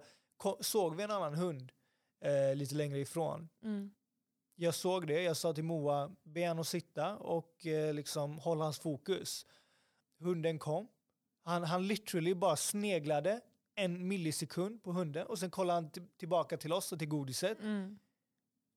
[0.61, 1.73] såg vi en annan hund
[2.21, 3.49] eh, lite längre ifrån.
[3.63, 3.91] Mm.
[4.57, 8.65] Jag såg det, jag sa till Moa, be han att sitta och eh, liksom hålla
[8.65, 9.47] hans fokus.
[10.19, 10.89] Hunden kom.
[11.45, 13.41] Han, han literally bara sneglade
[13.75, 17.61] en millisekund på hunden och sen kollade han tillbaka till oss och till godiset.
[17.61, 17.99] Mm.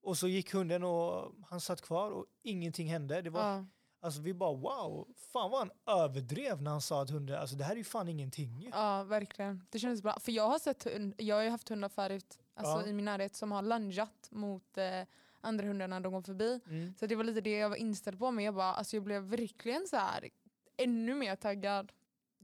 [0.01, 3.21] Och så gick hunden och han satt kvar och ingenting hände.
[3.21, 3.65] Det var, Ja.
[4.01, 5.71] alltså vi bara wow, fan vad han
[6.03, 8.60] överdrev när han sa att hunden, alltså det här är ju fan ingenting.
[8.62, 9.63] ju." ja, verkligen.
[9.69, 10.19] Det kändes bra.
[10.19, 12.86] För jag har, sett hund, jag har ju haft hundar förut alltså Ja.
[12.88, 15.01] i min närhet som har lungeat mot eh,
[15.41, 16.60] andra hundar när de går förbi.
[16.65, 16.93] Mm.
[16.99, 18.32] Så det var lite det jag var inställd på.
[18.32, 20.30] Men jag, bara, alltså jag blev verkligen så här
[20.77, 21.91] ännu mer taggad.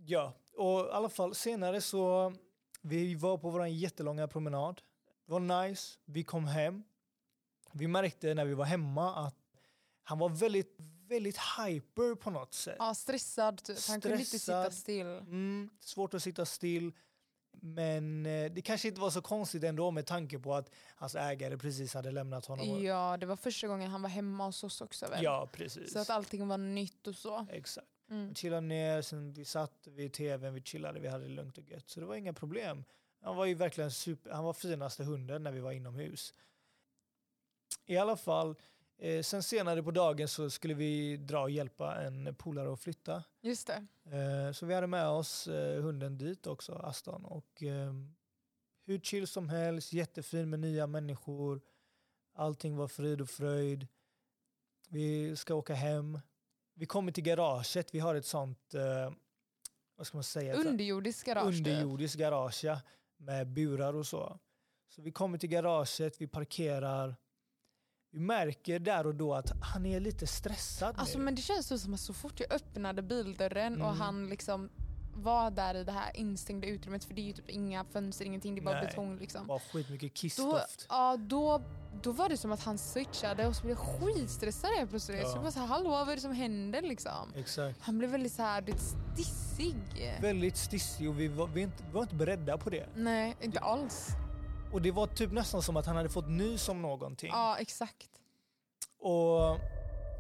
[0.06, 2.34] Ja, och i alla fall senare så
[2.82, 4.82] vi var på vår jättelånga promenad.
[5.26, 6.84] Det var nice, vi kom hem.
[7.72, 9.36] Vi märkte när vi var hemma att
[10.04, 10.76] han var väldigt,
[11.08, 12.76] väldigt hyper på något sätt.
[12.80, 13.78] Ja, stressad typ.
[13.88, 15.06] Han kunde inte sitta still.
[15.08, 16.94] Mm, svårt att sitta still.
[17.62, 21.58] Men eh, det kanske inte var så konstigt ändå med tanke på att hans ägare
[21.58, 22.84] precis hade lämnat honom.
[22.84, 25.24] Ja, det var första gången han var hemma hos oss också väl?
[25.24, 25.94] ja precis.
[25.94, 27.48] Så att allting var nytt och så.
[27.52, 27.88] Exakt.
[28.14, 28.36] Mm.
[28.36, 31.90] Chillade ner, sen vi satt vid tvn, vi chillade, vi hade det lugnt och gött.
[31.90, 32.84] Så det var inga problem.
[33.22, 36.34] Han var ju verkligen super, han var finaste hunden när vi var inomhus.
[37.86, 38.56] I alla fall,
[38.98, 43.24] eh, sen senare på dagen så skulle vi dra och hjälpa en polare att flytta.
[43.42, 43.86] Just det.
[44.18, 47.26] Eh, så vi hade med oss eh, hunden dit också, Aston.
[47.26, 47.94] Och eh,
[48.86, 51.62] hur chill som helst, jättefin med nya människor.
[52.34, 53.88] Allting var frid och fröjd.
[54.90, 56.20] Vi ska åka hem.
[56.76, 59.14] Vi kommer till garaget, vi har ett sånt, eh,
[59.98, 60.54] vad ska man säga?
[60.54, 61.44] Ett Underjordisk garage.
[61.52, 61.58] typ.
[61.68, 62.80] underjordiskt garage ja,
[63.18, 64.40] med burar och så.
[64.90, 67.16] Så vi kommer till garaget, vi parkerar.
[68.12, 71.24] Vi märker där och då att han är lite stressad Alltså nu.
[71.24, 74.00] men det känns som att så fort jag öppnade bildörren och Mm.
[74.00, 74.70] han liksom
[75.16, 78.56] var där i det här instängda utrymmet för det är ju typ inga fönster, ingenting,
[78.56, 78.88] det är bara Nej.
[78.88, 79.48] betong liksom.
[79.48, 80.86] Bara skitmycket Då, kissdoft.
[80.90, 81.62] ja, då,
[82.02, 85.20] då var det som att han switchade och så blev jag skitstressad helt plötsligt.
[85.22, 85.28] Ja.
[85.28, 87.34] Så jag bara så här, hallå vad är det som händer liksom?
[87.36, 87.80] Exakt.
[87.82, 89.76] Han blev väldigt så här, du stissig.
[90.22, 92.90] Väldigt stissig och vi var, vi, var inte beredda på det.
[92.96, 94.08] Nej, inte alls.
[94.74, 97.30] Och det var typ nästan som att han hade fått nys om någonting.
[97.34, 98.10] Ja, exakt.
[99.00, 99.60] Och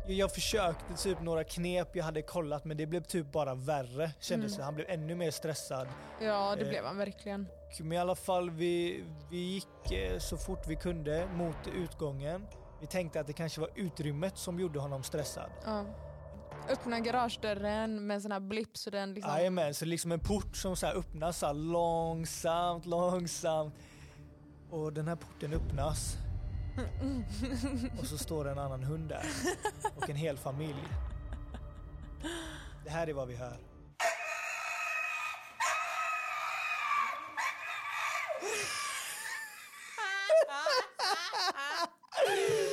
[0.07, 4.51] jag försökte typ några knep jag hade kollat men det blev typ bara värre kändes
[4.51, 4.57] Mm.
[4.57, 4.63] det.
[4.63, 5.87] Han blev ännu mer stressad.
[6.21, 7.47] Ja, det Eh, blev han verkligen.
[7.79, 12.45] Men i alla fall, vi, vi gick eh, så fort vi kunde mot utgången.
[12.81, 15.49] Vi tänkte att det kanske var utrymmet som gjorde honom stressad.
[15.65, 15.85] Ja.
[16.69, 19.31] Öppna garagedörren med en sån här blipp så den liksom...
[19.33, 23.73] Jajamän, så liksom en port som så här öppnas så här långsamt, långsamt.
[24.69, 26.17] Och den här porten öppnas.
[27.99, 29.25] Och så står det en annan hund där.
[29.95, 30.87] Och en hel familj.
[32.83, 33.57] Det här är vad vi hör.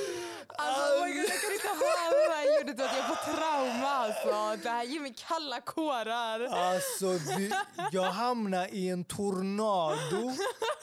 [0.60, 4.62] Alltså oh God, jag kan inte höra det här ljudet att jag får trauma alltså.
[4.62, 6.40] Det här ger mig kalla kårar.
[6.44, 7.52] Alltså, vi,
[7.92, 10.32] jag hamnar i en tornado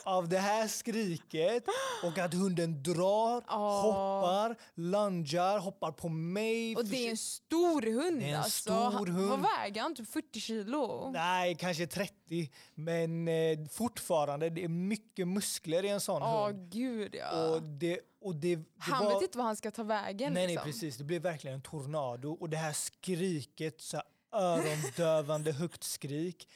[0.04, 1.64] av det här skriket
[2.04, 3.82] och att hunden drar, Ja.
[3.82, 6.76] hoppar, lungar, hoppar på mig.
[6.76, 8.62] Och det är en stor hund Det är en alltså.
[8.62, 9.30] stor hund.
[9.30, 9.96] Vad väger han?
[9.96, 11.12] Typ 40 kilo?
[11.14, 12.52] Nej, kanske 30.
[12.76, 13.34] Men eh,
[13.72, 16.72] fortfarande, det är mycket muskler i en sån Åh hund.
[16.72, 17.48] gud ja.
[17.48, 19.14] Och det, och det, det han var...
[19.14, 20.34] vet inte vad han ska ta vägen.
[20.34, 20.72] Nej, nej, liksom.
[20.72, 20.98] precis.
[20.98, 22.32] Det blev verkligen en tornado.
[22.32, 26.48] Och det här skriket, så här örondövande högt skrik.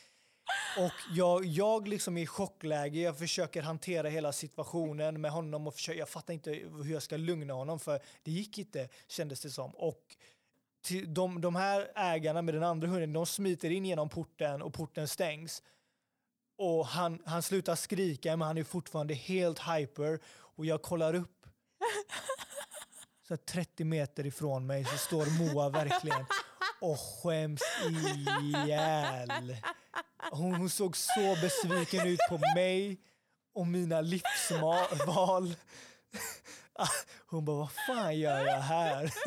[0.77, 5.73] Och jag, jag liksom är i chockläge, jag försöker hantera hela situationen med honom och
[5.73, 9.49] försöker, jag fattar inte hur jag ska lugna honom för det gick inte kändes det
[9.49, 9.75] som.
[9.75, 10.15] Och
[11.07, 15.07] de, de här ägarna med den andra hunden, de smiter in genom porten och porten
[15.07, 15.63] stängs.
[16.57, 21.40] Och han, han slutar skrika men han är fortfarande helt hyper och jag kollar upp
[23.27, 26.25] så 30 meter ifrån mig så står Moa verkligen
[26.79, 27.61] och skäms
[28.43, 29.57] ihjäl.
[30.31, 32.99] Hon, hon såg så besviken ut på mig
[33.53, 35.55] och mina livsval.
[37.25, 39.13] Hon bara, vad fan gör jag här?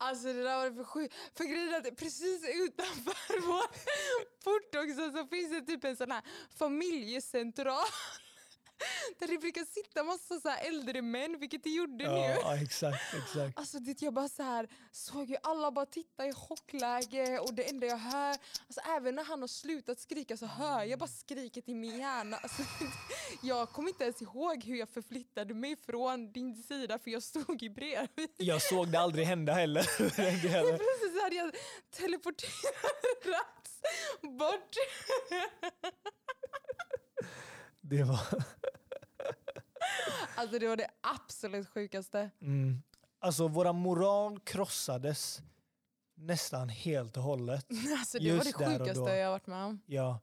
[0.00, 1.14] Alltså det där var för sjukt.
[1.34, 3.62] För grejen är att precis utanför vår
[4.44, 6.22] port också så finns det typ en sån här
[6.58, 7.86] familjecentral.
[9.18, 12.04] Där det brukar sitta massa så äldre män, vilket det gjorde nu.
[12.04, 13.58] Ja, ja, exakt, exakt.
[13.58, 17.70] Alltså det, jag bara så här, såg ju alla bara titta i chockläge och det
[17.70, 18.30] enda jag hör,
[18.66, 22.36] alltså även när han har slutat skrika så hör jag bara skriket i min hjärna.
[22.36, 22.62] Alltså,
[23.42, 27.62] jag kommer inte ens ihåg hur jag förflyttade mig från din sida för jag stod
[27.62, 28.28] ju bredvid.
[28.36, 29.86] Jag såg det aldrig hända heller.
[30.16, 30.78] Det heller.
[30.78, 31.54] Plötsligt så hade jag
[31.90, 33.80] teleporterats
[34.22, 34.76] bort.
[37.88, 38.20] Det var...
[40.34, 42.30] Alltså det var det absolut sjukaste.
[42.40, 42.82] Mm.
[43.18, 45.42] Alltså våra moral krossades
[46.14, 47.66] nästan helt och hållet.
[47.98, 49.80] Alltså det var det Just där och sjukaste jag varit med om.
[49.86, 50.20] Ja,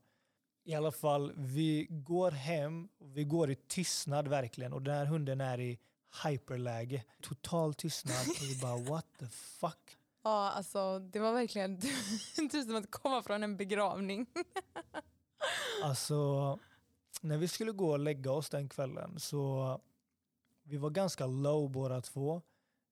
[0.64, 5.40] i alla fall, vi går hem, vi går i tystnad verkligen och den här hunden
[5.40, 5.78] är i
[6.24, 7.04] hyperläge.
[7.22, 9.96] Total tystnad och vi bara what the fuck.
[10.24, 11.80] Ja, alltså det var verkligen
[12.50, 14.26] typ som att komma från en begravning.
[15.82, 16.58] Alltså,
[17.28, 19.80] när vi skulle gå och lägga oss den kvällen så
[20.62, 22.42] vi var ganska low båda två.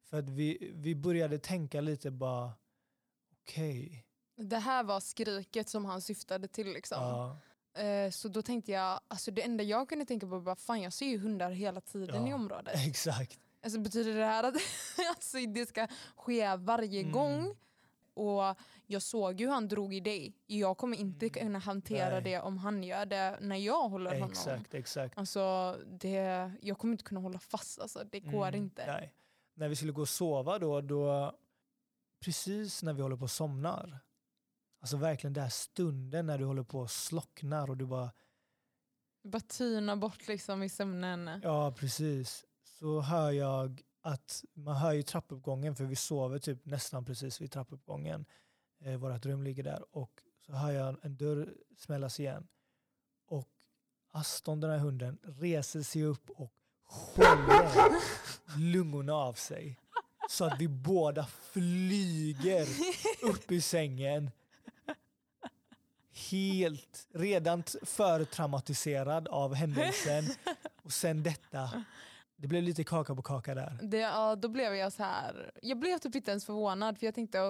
[0.05, 2.53] För att vi, vi började tänka lite bara,
[3.43, 4.05] okej,
[4.37, 6.73] Det här var skriket som han syftade till.
[6.73, 6.99] Liksom.
[7.03, 7.39] ja,
[7.83, 10.93] Eh, Så då tänkte jag, alltså det enda jag kunde tänka på var fan jag
[10.93, 12.31] ser ju hundar hela tiden Ja.
[12.31, 12.75] i området.
[12.87, 13.39] exakt.
[13.63, 14.55] Alltså betyder det här att
[15.17, 17.13] alltså, det ska ske varje Mm.
[17.13, 17.57] gång?
[18.15, 20.37] Och jag såg ju hur han drog i dig.
[20.47, 22.23] Jag kommer inte kunna hantera Mm.
[22.23, 22.33] Nej.
[22.33, 24.31] det om han gör det när jag håller honom.
[24.31, 25.19] Exakt, exakt.
[25.19, 28.87] Alltså, det, jag kommer inte kunna hålla fast, alltså, det går Mm, inte.
[28.87, 29.15] Nej.
[29.55, 31.33] När vi skulle gå och sova då, då,
[32.21, 33.99] precis när vi håller på att somnar,
[34.81, 38.11] alltså verkligen den stunden när du håller på att slocknar och du bara,
[39.23, 41.41] Bara tyna bort liksom i sömnen.
[41.43, 47.05] ja precis, så hör jag att man hör ju trappuppgången för vi sover typ nästan
[47.05, 48.25] precis vid trappuppgången.
[48.81, 52.47] Eh, vårt rum ligger där och så hör jag en dörr smällas igen
[53.27, 53.49] och
[54.11, 56.53] Aston, den här hunden, reser sig upp och
[56.85, 58.01] håller
[58.59, 59.79] lungorna av sig.
[60.31, 62.69] Så att vi båda flyger
[63.23, 64.31] upp i sängen.
[66.31, 70.25] Helt, redan förtraumatiserad av händelsen.
[70.83, 71.85] Och sen detta.
[72.37, 73.79] Det blev lite kaka på kaka där.
[73.83, 75.51] Det, ja, då blev jag så här.
[75.63, 77.41] Jag blev typ inte ens förvånad för jag tänkte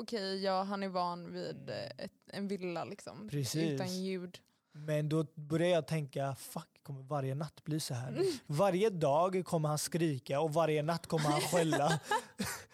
[0.00, 3.28] okej, ja, han är van vid eh, ett, en villa liksom.
[3.28, 3.70] Precis.
[3.72, 4.38] Utan ljud.
[4.72, 8.24] Men då började jag tänka, fuck, kommer varje natt bli så här?
[8.46, 12.00] Varje dag kommer han skrika och varje natt kommer han skälla.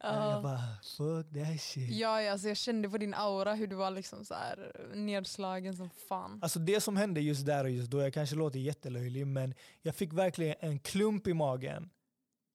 [0.00, 0.30] Ja.
[0.32, 0.60] Jag bara,
[0.96, 1.90] fuck that shit.
[1.90, 5.90] Ja, alltså jag kände på din aura hur du var liksom så här nedslagen som
[5.90, 6.38] fan.
[6.42, 9.94] Alltså det som hände just där och just då, jag kanske låter jättelöjlig, men jag
[9.94, 11.90] fick verkligen en klump i magen.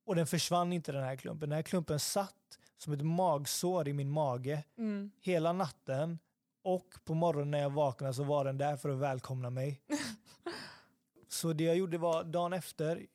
[0.05, 1.49] Och den försvann inte den här klumpen.
[1.49, 2.35] Den här klumpen satt
[2.77, 5.11] som ett magsår i min mage Mm.
[5.21, 6.19] hela natten.
[6.63, 9.81] Och på morgonen när jag vaknade så var den där för att välkomna mig.
[11.29, 13.05] så det jag gjorde var dagen efter,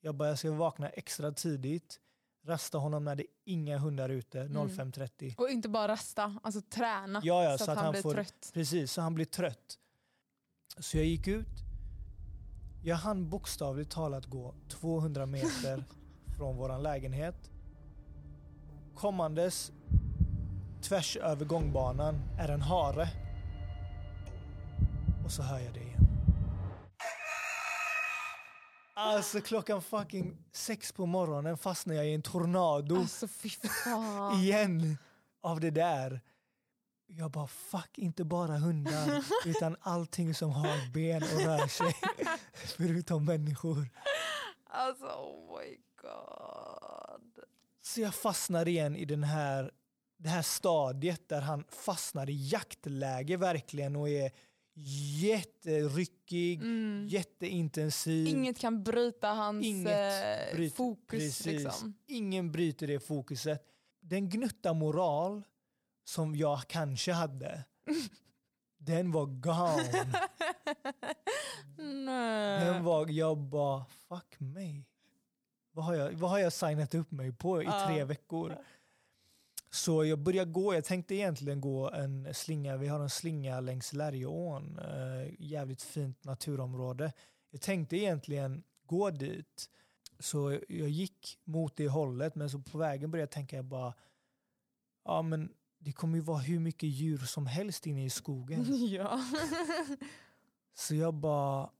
[0.00, 2.00] jag bara jag ska vakna extra tidigt.
[2.46, 4.68] Rasta honom när det är inga hundar ute, Mm.
[4.68, 5.34] 05.30.
[5.38, 8.50] Och inte bara rasta, alltså träna Ja, ja, så, att han, blir får, trött.
[8.54, 9.78] Precis, så han blir trött.
[10.78, 11.48] Så jag gick ut.
[12.84, 15.84] Jag hann bokstavligt talat gå 200 meter
[16.36, 17.50] från våran lägenhet.
[18.94, 19.72] Kommandes
[20.82, 23.08] tvärs över gångbanan är en hare.
[25.24, 26.07] Och så hör jag det igen.
[29.00, 33.48] Alltså klockan fucking sex på morgonen fastnar jag i en tornado Alltså fy
[33.84, 34.34] fan.
[34.40, 34.98] igen
[35.42, 36.20] av det där.
[37.06, 41.94] Jag bara fuck, inte bara hundar utan allting som har ben och rör sig
[42.76, 43.88] förutom människor.
[44.64, 47.44] Alltså oh my god.
[47.82, 49.70] Så jag fastnar igen i den här,
[50.16, 54.32] det här stadiet där han fastnar i jaktläge verkligen och är
[55.22, 57.06] jätteryckig, Mm.
[57.08, 58.26] jätteintensiv.
[58.26, 59.88] Inget kan bryta hans Inget
[60.52, 61.08] eh, bryter- fokus.
[61.10, 61.46] Precis.
[61.46, 61.94] Liksom.
[62.06, 63.62] Ingen bryter det fokuset.
[64.00, 65.42] Den gnutta moral
[66.04, 67.64] som jag kanske hade,
[68.78, 70.12] den var gone.
[71.76, 72.64] Nej.
[72.64, 74.84] Den var, jag bara, fuck mig.
[75.72, 77.86] Vad har, jag, vad har jag signat upp mig på i Ja.
[77.86, 78.56] tre veckor?
[79.70, 83.92] Så jag började gå, jag tänkte egentligen gå en slinga, vi har en slinga längs
[83.92, 87.12] Lärjeån, eh, jävligt fint naturområde.
[87.50, 89.70] Jag tänkte egentligen gå dit.
[90.18, 93.94] Så jag gick mot det hållet men så på vägen började jag tänka jag bara,
[95.04, 98.64] ja men det kommer ju vara hur mycket djur som helst inne i skogen.
[98.88, 99.20] ja.
[100.74, 101.70] Så jag bara,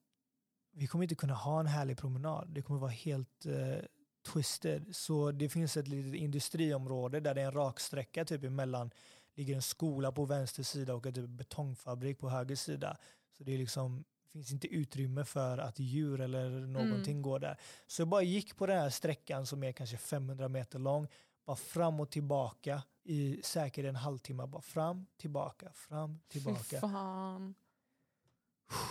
[0.72, 2.48] vi kommer inte kunna ha en härlig promenad.
[2.54, 3.84] Det kommer vara helt eh,
[4.32, 4.96] twisted.
[4.96, 8.90] Så det finns ett litet industriområde där det är en raksträcka typ emellan.
[9.34, 12.96] ligger en skola på vänster sida och en typ betongfabrik på höger sida.
[13.38, 17.56] Så det är liksom, finns inte utrymme för att djur eller någonting går där.
[17.86, 21.08] Så jag bara gick på den här sträckan som är kanske 500 meter lång.
[21.44, 24.46] Bara fram och tillbaka i säkert en halvtimme.
[24.46, 26.80] Bara fram, tillbaka, fram, Fy tillbaka.
[26.80, 27.54] fan.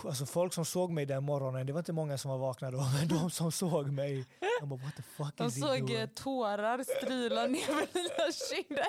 [0.04, 2.78] Alltså folk som såg mig den morgonen, det var inte många som var vakna då,
[2.98, 4.26] men de som såg mig,
[4.60, 5.94] de bara what the fuck De is he såg doing?
[5.96, 8.86] eh, tårar strila ner med dina kinder.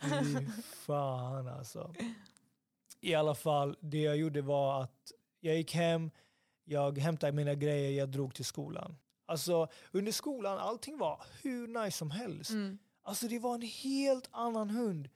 [0.00, 0.46] Fy
[0.86, 1.94] fan alltså.
[3.00, 6.10] I alla fall, det jag gjorde var att jag gick hem,
[6.64, 8.96] jag hämtade mina grejer, jag drog till skolan.
[9.26, 12.50] Alltså under skolan, allting var hur nice som helst.
[12.50, 12.78] Mm.
[13.04, 15.08] Alltså det var en helt annan hund.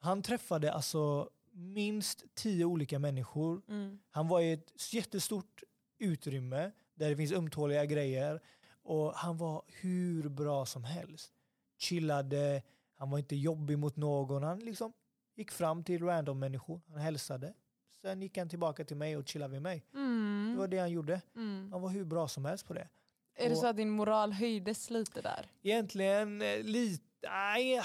[0.00, 1.28] Han träffade alltså
[1.58, 3.98] minst tio olika människor Mm.
[4.10, 5.62] Han var i ett jättestort
[5.98, 8.40] utrymme där det finns ömtåliga grejer
[8.82, 11.32] och han var hur bra som helst.
[11.78, 12.62] Chillade,
[12.96, 14.42] han var inte jobbig mot någon.
[14.42, 14.92] Han liksom
[15.36, 17.54] gick fram till random människor, han hälsade.
[18.02, 19.84] Sen gick han tillbaka till mig och chillade vid mig.
[19.92, 20.56] Det Mm.
[20.58, 21.20] var det han gjorde.
[21.36, 21.72] Mm.
[21.72, 22.88] Han var hur bra som helst på det.
[23.34, 25.46] Är det Och- så att din moral höjdes lite där?
[25.62, 27.80] Egentligen eh, lite, nej,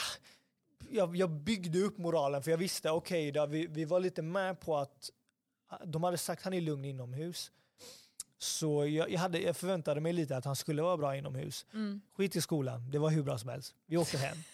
[0.92, 4.60] jag, jag byggde upp moralen för jag visste okej, då vi, vi var lite med
[4.60, 5.10] på att
[5.68, 7.52] ah, de hade sagt han är lugn inomhus.
[8.38, 11.66] Så jag, jag, hade, jag förväntade mig lite att han skulle vara bra inomhus.
[11.74, 12.02] Mm.
[12.18, 13.76] Skit i skolan, det var hur bra som helst.
[13.86, 14.38] Vi åker hem.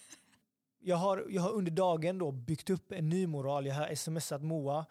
[0.82, 3.66] Jag har, jag har under dagen då byggt upp en ny moral.
[3.66, 4.86] Jag har smsat Moa.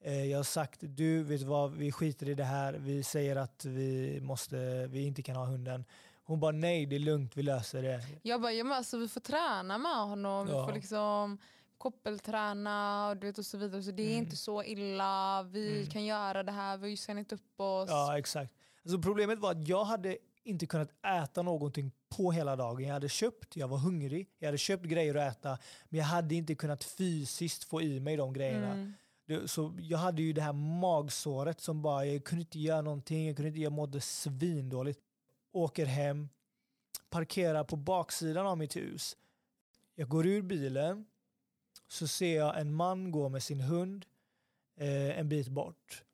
[0.00, 2.72] Eh, Jag har sagt du, vet vad, vi skiter i det här.
[2.72, 5.84] Vi säger att vi, måste, vi inte kan ha hunden.
[6.26, 8.00] Hon bara nej, det är lugnt, vi löser det.
[8.22, 10.66] Jag bara, ja, men alltså, vi får träna med honom, vi Ja.
[10.66, 11.38] får liksom
[11.78, 13.82] koppelträna och, du vet, och så vidare.
[13.82, 14.24] Så det är Mm.
[14.24, 15.90] inte så illa, vi Mm.
[15.90, 17.88] kan göra det här, vi har ju signat upp oss.
[17.90, 18.52] Ja, exakt.
[18.84, 20.90] Alltså problemet var att jag hade inte kunnat
[21.22, 22.86] äta någonting på hela dagen.
[22.86, 25.58] Jag hade köpt, jag var hungrig, jag hade köpt grejer att äta,
[25.88, 28.72] men jag hade inte kunnat fysiskt få i mig de grejerna.
[28.72, 29.48] Mm.
[29.48, 33.36] Så jag hade ju det här magsåret som bara, jag kunde inte göra någonting, jag,
[33.36, 35.00] kunde inte, jag mådde svindåligt.
[35.54, 36.28] Åker hem,
[37.10, 39.16] parkerar på baksidan av mitt hus.
[39.94, 41.06] Jag går ur bilen,
[41.88, 44.06] så ser jag en man gå med sin hund
[44.76, 46.04] eh, en bit bort.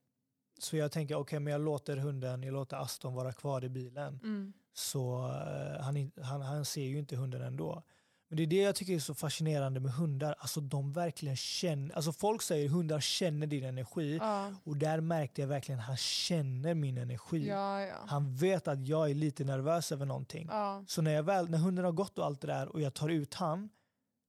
[0.58, 4.20] Så jag tänker, okej men jag låter hunden, jag låter Aston vara kvar i bilen.
[4.22, 4.52] Mm.
[4.72, 7.82] Så eh, han, han, han ser ju inte hunden ändå.
[8.30, 10.34] Men det är det jag tycker är så fascinerande med hundar.
[10.38, 14.16] Alltså de verkligen känner, alltså folk säger hundar känner din energi.
[14.16, 14.54] Ja.
[14.64, 17.48] Och där märkte jag verkligen att han känner min energi.
[17.48, 17.94] Ja, ja.
[18.06, 20.48] Han vet att jag är lite nervös över någonting.
[20.86, 23.08] Så när, jag väl, när hunden har gått och allt det där och jag tar
[23.08, 23.68] ut han,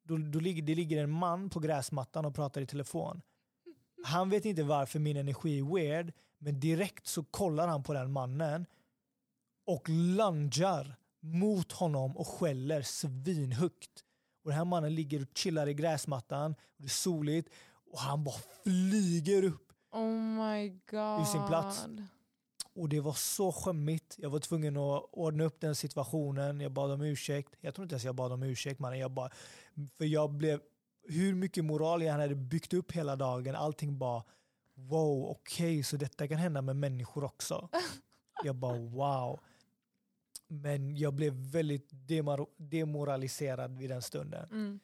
[0.04, 3.22] då, då ligger, det ligger en man på gräsmattan och pratar i telefon.
[4.04, 8.12] Han vet inte varför min energi är weird, men direkt så kollar han på den
[8.12, 8.66] mannen
[9.66, 14.04] och lungar mot honom och skäller svinhögt.
[14.44, 17.50] Och den här mannen ligger och chillar i gräsmattan, och det är soligt
[17.92, 21.22] och han bara flyger upp Oh my god.
[21.22, 21.86] I sin plats.
[22.74, 24.16] Och det var så skämmigt.
[24.18, 26.62] Jag var tvungen att ordna upp den situationen.
[26.62, 27.56] Jag bad om ursäkt.
[27.62, 29.00] Jag tror inte ens jag bad om ursäkt mannen.
[29.00, 29.30] Jag bara,
[29.98, 30.62] för jag blev,
[31.08, 34.24] hur mycket moral jag hade byggt upp hela dagen, allting bara
[34.76, 37.70] wow, okej, okay, så detta kan hända med människor också.
[38.44, 39.40] Jag bara wow.
[40.52, 41.90] Men jag blev väldigt
[42.58, 44.50] demoraliserad vid den stunden.
[44.52, 44.80] Mm.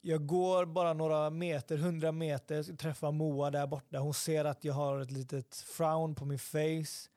[0.00, 3.98] Jag går bara några meter, hundra meter, träffar Moa där borta.
[3.98, 7.08] Hon ser att jag har ett litet frown på min face.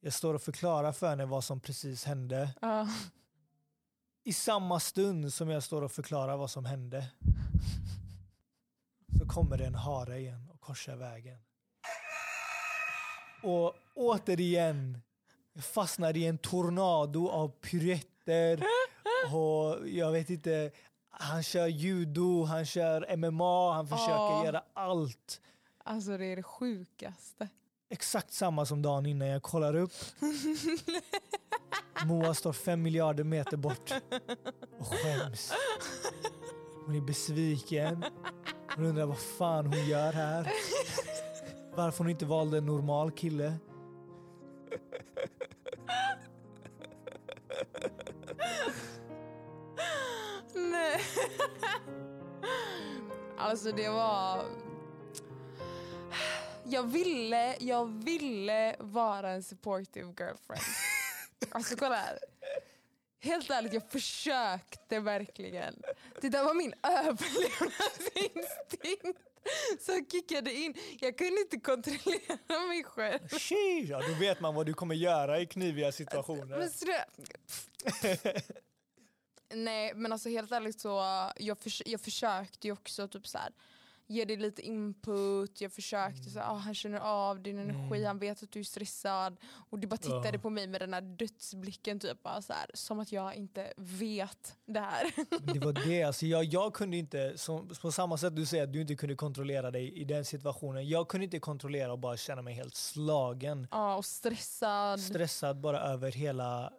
[0.00, 2.54] Jag står och förklarar för henne vad som precis hände.
[2.60, 2.88] Ja.
[4.24, 7.06] I samma stund som jag står och förklarar vad som hände
[9.18, 11.38] så kommer det en hare igen och korsar vägen.
[13.42, 15.02] Och återigen
[15.52, 18.64] jag fastnar i en tornado av pyretter
[19.32, 20.70] och jag vet inte,
[21.10, 24.44] han kör judo, han kör MMA, han försöker Ja.
[24.44, 25.40] göra allt.
[25.84, 27.48] Alltså det är det sjukaste.
[27.90, 29.92] Exakt samma som dagen innan jag kollar upp.
[32.06, 33.92] Moa står fem miljarder meter bort
[34.78, 35.52] och skäms.
[36.86, 38.04] Hon är besviken.
[38.76, 40.52] Hon undrar vad fan hon gör här.
[41.74, 43.54] Varför hon inte valde en normal kille.
[53.52, 54.44] Alltså det var...
[56.64, 60.60] Jag ville, jag ville vara en supportive girlfriend.
[61.50, 62.18] Alltså kolla här.
[63.20, 65.82] Helt ärligt, jag försökte verkligen.
[66.20, 69.18] Det där var min överlevnadsinstinkt
[69.80, 70.74] som kickade in.
[71.00, 73.28] Jag kunde inte kontrollera mig själv.
[73.28, 76.58] Sheesh, ja, då vet man vad du kommer göra i kniviga situationer.
[76.58, 77.04] Men så det...
[79.54, 80.88] Nej men alltså helt ärligt så
[81.36, 83.50] jag, förs jag försökte ju också typ så här,
[84.06, 88.04] ge dig lite input, jag försökte så här, ah, han känner av din energi, Mm.
[88.06, 89.36] han vet att du är stressad
[89.70, 90.38] och du bara tittade Ja.
[90.38, 94.56] på mig med den här dödsblicken typ bara så här, som att jag inte vet
[94.66, 95.12] det här.
[95.54, 98.72] Det var det, alltså jag, jag kunde inte, som, på samma sätt du säger att
[98.72, 102.42] du inte kunde kontrollera dig i den situationen, jag kunde inte kontrollera och bara känna
[102.42, 103.66] mig helt slagen.
[103.70, 105.00] Ja och stressad.
[105.00, 106.72] Stressad bara över hela...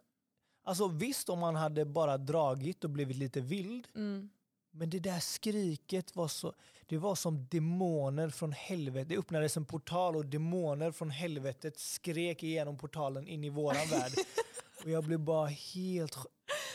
[0.64, 4.30] Alltså visst om man hade bara dragit och blivit lite vild, mm.
[4.70, 6.52] men det där skriket var så...
[6.86, 9.08] Det var som demoner från helvetet.
[9.08, 14.12] Det öppnades en portal och demoner från helvetet skrek igenom portalen in i våran värld.
[14.84, 16.26] Och jag blev bara helt ch-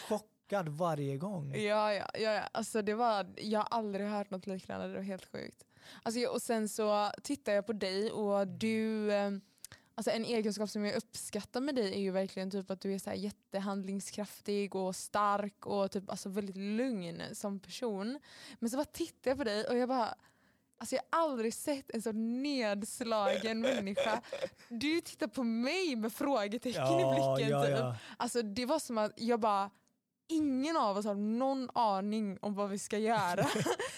[0.10, 1.56] chockad varje gång.
[1.56, 2.42] Ja, ja, ja, ja.
[2.52, 5.66] Alltså det var, jag har aldrig hört något liknande, det var helt sjukt.
[6.04, 9.32] Alltså, och sen så tittar jag på dig och du, eh,
[10.00, 13.00] alltså en egenskap som jag uppskattar med dig är ju verkligen typ att du är
[13.00, 18.20] så jättehandlingskraftig och stark och typ alltså väldigt lugn som person.
[18.60, 20.16] Men så bara tittar jag på dig och jag bara,
[20.78, 24.22] alltså jag har aldrig sett en så nedslagen människa.
[24.70, 27.50] Du tittar på mig med frågetecken i blicken.
[27.50, 27.78] ja, typ.
[27.78, 27.96] ja.
[28.18, 29.70] Alltså det var som att jag bara,
[30.30, 33.48] ingen av oss har någon aning om vad vi ska göra.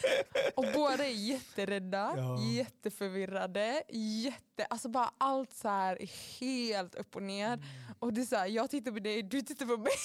[0.55, 2.39] och båda är jätterädda, Ja.
[2.51, 7.53] jätteförvirrade, jätte, alltså bara allt så här är helt upp och ner.
[7.53, 7.65] Mm.
[7.99, 9.93] Och det är så här, jag tittar på dig, du tittar på mig.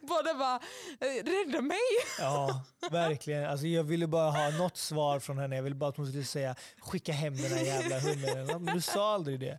[0.00, 0.60] båda bara,
[1.00, 1.78] "Eh, rädda mig.
[2.18, 3.44] Ja, verkligen.
[3.44, 5.56] Alltså jag ville bara ha något svar från henne.
[5.56, 8.46] Jag ville bara att hon skulle säga skicka hem den här jävla hunden.
[8.64, 9.58] Men du sa aldrig det.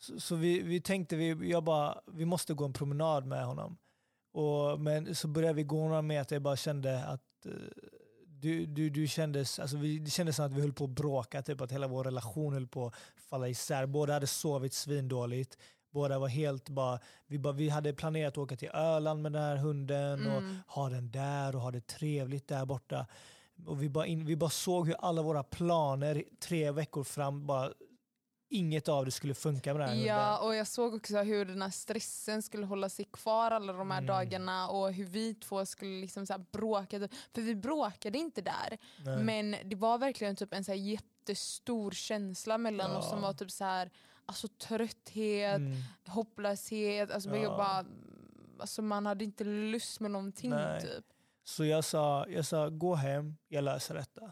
[0.00, 3.76] Så, så vi, vi tänkte, vi, jag bara, vi måste gå en promenad med honom.
[4.32, 7.52] Och, men så började vi gå några meter, jag bara kände att eh,
[8.26, 11.42] du, du, du kändes, alltså vi, det kändes som att vi höll på att bråka,
[11.42, 12.94] typ att hela vår relation höll på att
[13.30, 13.86] falla isär.
[13.86, 15.58] Båda hade sovit svindåligt.
[15.92, 19.42] Båda var helt bara, vi, bara, vi hade planerat att åka till Öland med den
[19.42, 20.56] här hunden och Mm.
[20.66, 23.06] ha den där och ha det trevligt där borta.
[23.66, 27.70] Och vi bara, in, vi bara såg hur alla våra planer tre veckor fram, bara,
[28.50, 31.62] inget av det skulle funka med den här Ja, och jag såg också hur den
[31.62, 34.06] här stressen skulle hålla sig kvar alla de här Mm.
[34.06, 37.08] dagarna och hur vi två skulle liksom så bråka.
[37.34, 38.78] För vi bråkade inte där.
[39.04, 39.24] Nej.
[39.24, 43.26] Men det var verkligen typ en så här jättestor känsla mellan oss som Ja.
[43.26, 43.90] var typ så här,
[44.26, 45.76] alltså trötthet, Mm.
[46.06, 47.10] hopplöshet.
[47.10, 47.56] Alltså Ja.
[47.56, 47.84] bara,
[48.58, 50.50] alltså man hade inte lust med någonting.
[50.50, 50.80] Nej.
[50.80, 51.04] Typ.
[51.44, 54.30] Så jag sa, jag sa, gå hem, jag löser detta.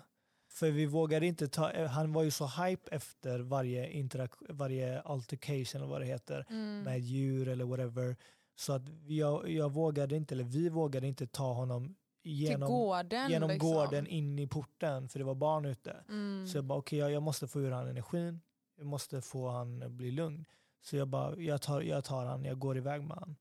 [0.59, 5.81] För vi vågade inte ta, han var ju så hype efter varje, interak- varje altercation
[5.83, 6.83] eller vad det heter, Mm.
[6.83, 8.17] med djur eller whatever.
[8.57, 13.31] Så att jag, jag vågade inte, eller vi vågade inte ta honom genom, gården.
[13.31, 13.71] genom liksom.
[13.73, 15.97] gården in i porten, för det var barn ute.
[16.09, 16.47] Mm.
[16.47, 18.41] Så jag bara, okej jag, jag måste få ur han energin,
[18.77, 20.45] jag måste få han att bli lugn.
[20.83, 23.37] Så jag bara, jag tar, jag tar han, jag går iväg med han.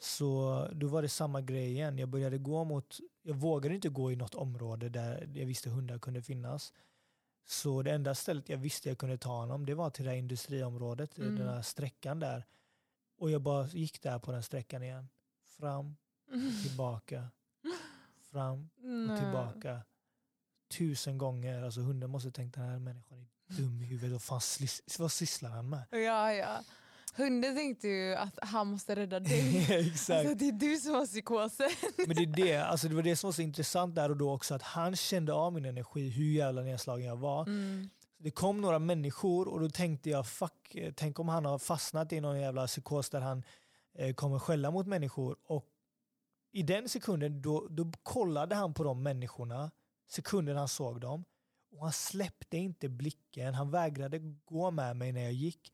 [0.00, 1.98] Så då var det samma grej igen.
[1.98, 5.98] Jag började gå mot, jag vågade inte gå i något område där jag visste hundar
[5.98, 6.72] kunde finnas.
[7.46, 10.18] Så det enda stället jag visste jag kunde ta honom det var till det här
[10.18, 11.36] industriområdet, Mm.
[11.36, 12.44] den här sträckan där.
[13.18, 15.08] Och jag bara gick där på den sträckan igen.
[15.58, 15.96] Fram,
[16.62, 17.28] tillbaka,
[18.30, 18.70] fram
[19.10, 19.80] och tillbaka.
[20.68, 21.62] Tusen gånger.
[21.62, 24.12] Alltså hunden måste tänkt den här människan är dum i huvudet.
[24.12, 24.68] Vad, fan,
[24.98, 25.84] vad sysslar han med?
[25.90, 26.64] Ja, ja.
[27.16, 29.66] Hunden tänkte ju att han måste rädda dig.
[29.70, 30.18] Exakt.
[30.18, 31.70] Alltså, det är du som har psykosen.
[32.06, 34.32] Men det, är det, alltså det var det som var så intressant där och då
[34.32, 37.42] också, att han kände av min energi, hur jävla nedslagen jag var.
[37.42, 37.90] Mm.
[38.18, 42.12] Det kom några människor och då tänkte jag fuck, eh, tänk om han har fastnat
[42.12, 43.42] i någon jävla psykos där han
[43.98, 45.36] eh, kommer skälla mot människor.
[45.44, 45.66] Och
[46.52, 49.70] i den sekunden då, då kollade han på de människorna,
[50.10, 51.24] sekunden han såg dem.
[51.76, 55.72] Och han släppte inte blicken, han vägrade gå med mig när jag gick.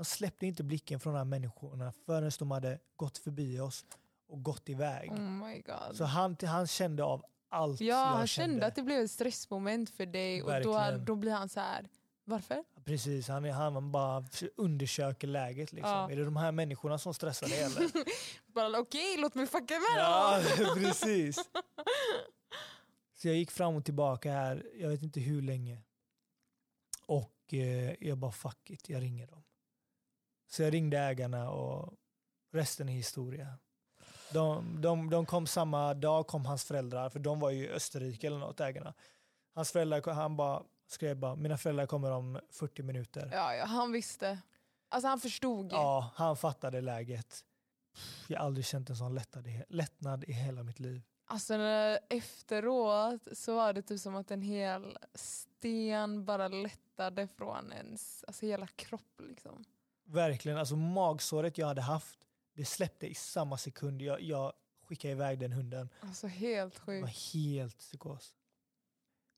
[0.00, 3.84] Han släppte inte blicken från de här människorna förrän de hade gått förbi oss
[4.28, 5.10] och gått iväg.
[5.12, 5.96] Oh my god.
[5.96, 8.66] Så han, han kände av allt ja, jag han kände kände.
[8.66, 11.04] att det blev ett stressmoment för dig och då, Verkligen.
[11.04, 11.88] då blir han så här.
[12.24, 12.64] varför?
[12.84, 14.24] Precis, han, är- han bara
[14.56, 15.72] undersöker läget.
[15.72, 15.90] Liksom.
[15.90, 16.10] Ja.
[16.10, 17.90] Är det de här människorna som stressar dig eller?
[18.54, 20.74] Bara okej, låt mig fucka med ja, dem.
[20.84, 21.36] precis.
[23.14, 25.82] Så jag gick fram och tillbaka här, jag vet inte hur länge.
[27.06, 29.39] Och eh, jag bara fuck it, jag ringer dem.
[30.50, 31.94] Så jag ringde ägarna och
[32.52, 33.58] resten är historia.
[34.32, 38.26] De, de, de kom samma dag, kom hans föräldrar, för de var ju i Österrike
[38.26, 38.94] eller något, ägarna.
[39.54, 43.30] Hans föräldrar, han bara skrev bara, mina föräldrar kommer om 40 minuter.
[43.32, 44.38] Ja, ja, han visste.
[44.88, 45.72] Alltså han förstod.
[45.72, 47.44] Ja, han fattade läget.
[48.28, 51.02] Jag har aldrig känt en sån lättnad i, lättnad i hela mitt liv.
[51.24, 51.54] Alltså
[52.08, 58.46] efteråt så var det typ som att en hel sten bara lättade från ens alltså
[58.46, 59.20] hela kropp.
[59.28, 59.64] Liksom.
[60.10, 62.18] Verkligen, alltså magsåret jag hade haft,
[62.54, 64.52] det släppte i samma sekund jag, jag
[64.82, 65.88] skickade iväg den hunden.
[66.00, 67.32] Alltså helt Det var sjukt.
[67.34, 68.34] helt psykos.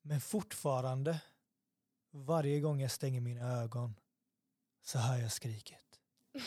[0.01, 1.21] Men fortfarande,
[2.11, 3.95] varje gång jag stänger mina ögon
[4.81, 5.99] så hör jag skriket.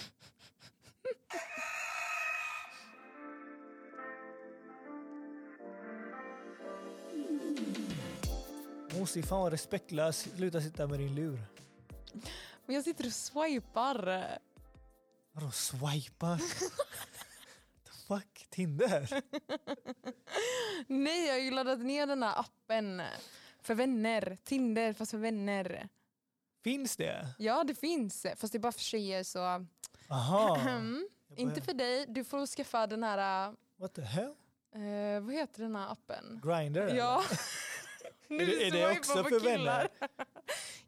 [8.99, 10.29] Mosi, fan vad respektlös.
[10.37, 11.39] Sluta sitta med din lur.
[12.67, 14.39] Men jag sitter och swipar.
[15.33, 16.37] Vadå swipar?
[17.85, 18.47] The fuck?
[18.51, 19.23] Tinder?
[20.87, 23.03] Nej, jag har ju laddat ner den här appen
[23.63, 24.39] för vänner.
[24.45, 25.89] Tinder fast för vänner.
[26.65, 27.29] Finns det?
[27.39, 28.27] Ja, det finns.
[28.37, 29.67] Fast det är bara för tjejer så...
[30.11, 30.59] Aha.
[31.29, 31.49] Mm.
[31.49, 32.05] Inte för dig.
[32.09, 33.55] Du får skaffa den här...
[33.77, 34.35] What the hell?
[34.75, 36.41] eh, vad heter den här appen?
[36.45, 36.95] Grindr?
[36.97, 37.23] Ja.
[38.29, 39.53] Är det- är det också för killar.
[39.53, 39.89] vänner?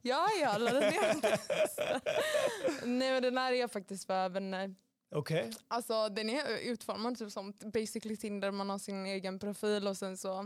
[0.02, 1.38] Ja, jag har laddat ner den.
[2.98, 4.74] Nej, men den här är faktiskt för vänner.
[5.10, 5.50] Okej.
[5.68, 10.16] Alltså den är utformad typ som basically Tinder, man har sin egen profil och sen
[10.16, 10.42] så...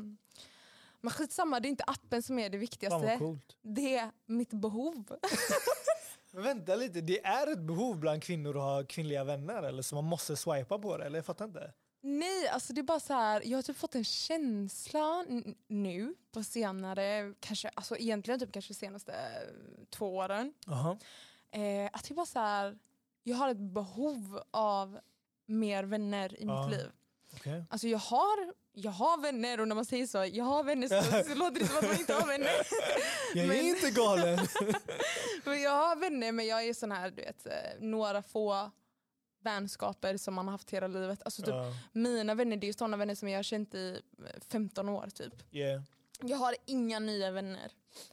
[1.00, 3.18] Men skitsamma, det är inte appen som är det viktigaste.
[3.62, 5.18] Det är mitt behov.
[6.30, 10.04] Vänta lite, det är ett behov bland kvinnor att ha kvinnliga vänner eller så man
[10.04, 11.04] måste swipa på det?
[11.04, 11.72] Eller jag fattar inte.
[12.04, 15.24] Nej, alltså det är bara så här, jag har typ fått en känsla
[15.68, 19.52] nu på senare, kanske, alltså egentligen typ kanske senaste eh,
[19.90, 20.54] två åren.
[20.66, 20.98] Aha.
[21.50, 22.78] Eh, att jag bara så här,
[23.22, 24.98] jag har ett behov av
[25.46, 26.66] mer vänner i Ja.
[26.68, 26.90] mitt liv.
[27.34, 27.64] Okej.
[27.70, 31.24] Alltså jag har, jag har vänner och när man säger så, jag har vänner så,
[31.30, 32.50] så låter det som att man inte har vänner.
[33.34, 34.38] Jag är Men- inte galen.
[35.44, 38.70] men jag har vänner men jag är sån här, du vet, eh, några få
[39.42, 41.22] vänskaper som man har haft hela livet.
[41.24, 44.40] Alltså typ, Ja, Mina vänner det är sådana vänner som jag har känt i eh,
[44.48, 45.54] 15 år typ.
[45.54, 45.82] yeah.
[46.24, 47.72] Jag har inga nya vänner.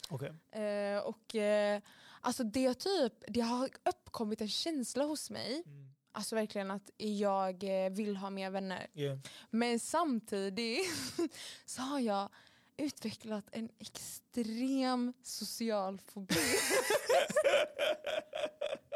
[0.09, 0.34] Okej.
[0.63, 1.82] Eh, och eh,
[2.21, 5.89] alltså det typ, det har uppkommit en känsla hos mig, Mm.
[6.11, 8.88] alltså verkligen att jag eh, vill ha mer vänner.
[8.93, 9.19] Yeah.
[9.49, 10.88] Men samtidigt
[11.65, 12.30] så har jag
[12.77, 16.36] utvecklat en extrem social fobi.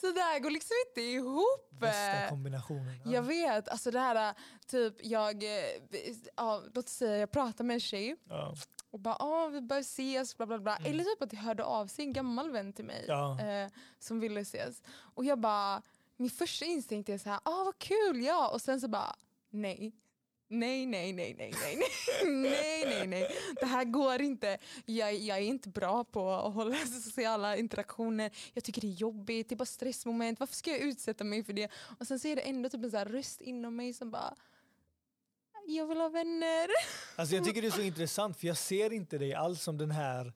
[0.00, 1.70] så det här går liksom inte ihop.
[1.70, 3.00] Bästa kombinationen.
[3.04, 3.10] Ja.
[3.12, 4.34] Jag vet, alltså det här
[4.66, 5.44] typ jag,
[6.36, 8.54] ja, låt oss säga jag pratar med en tjej Ja.
[8.90, 10.76] och bara ah, vi bör ses bla bla bla.
[10.76, 10.90] Mm.
[10.92, 13.40] Eller typ att jag hörde av sig en gammal vän till mig Ja.
[13.40, 14.82] eh, som ville ses.
[15.14, 15.82] Och jag bara,
[16.16, 18.48] min första instinkt är så här, ah vad kul ja.
[18.50, 19.16] Och sen så bara,
[19.50, 19.92] nej.
[20.52, 21.78] Nej, nej, nej, nej, nej,
[22.24, 23.28] nej, nej, nej.
[23.60, 24.58] Det här går inte.
[24.86, 28.30] Jag, jag är inte bra på att hålla sociala interaktioner.
[28.54, 30.40] Jag tycker det är jobbigt, det är bara stressmoment.
[30.40, 31.68] Varför ska jag utsätta mig för det?
[31.98, 34.34] Och sen så är det ändå typ en så röst inom mig som bara,
[35.66, 36.68] jag vill ha vänner.
[37.16, 39.90] Alltså jag tycker det är så intressant för jag ser inte dig alls som den
[39.90, 40.32] här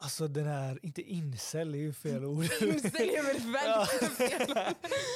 [0.00, 2.44] Alltså den här, inte incel är ju fel ord.
[2.60, 4.74] Incel är väl verkligen fel.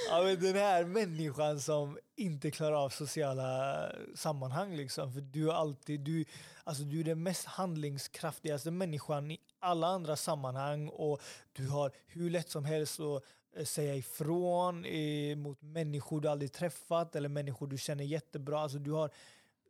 [0.09, 5.13] ja, men den här människan som inte klarar av sociala sammanhang liksom.
[5.13, 6.25] För du har alltid, du,
[6.65, 11.21] alltså du är den mest handlingskraftigaste människan i alla andra sammanhang och
[11.53, 13.23] du har hur lätt som helst att
[13.57, 14.87] eh, säga ifrån
[15.37, 18.61] mot människor du aldrig träffat eller människor du känner jättebra.
[18.61, 19.11] Alltså du har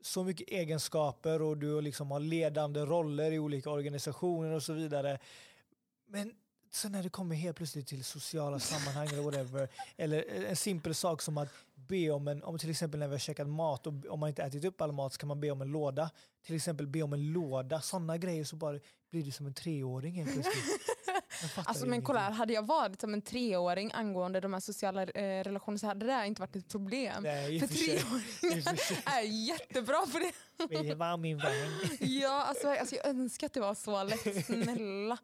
[0.03, 5.19] så mycket egenskaper och du liksom har ledande roller i olika organisationer och så vidare.
[6.07, 6.35] Men
[6.71, 11.23] sen när det kommer helt plötsligt till sociala sammanhang eller whatever, eller en simpel sak
[11.23, 14.21] som att be om en, om till exempel när vi har käkat mat och om
[14.21, 16.11] man inte ätit upp all mat så kan man be om en låda.
[16.47, 18.79] Till exempel be om en låda, sådana grejer så bara
[19.11, 20.92] blir det som en treåring helt plötsligt.
[21.57, 25.45] Alltså men kolla här, hade jag varit som en treåring angående de här sociala eh,
[25.45, 27.23] relationerna så hade det här inte varit ett problem.
[27.23, 28.79] Nej, För treåringar
[29.19, 30.33] är jättebra på det.
[30.83, 31.71] Det var min vän.
[32.01, 34.45] Ja, alltså, alltså jag önskar att det var så lätt.
[34.47, 35.19] Snälla.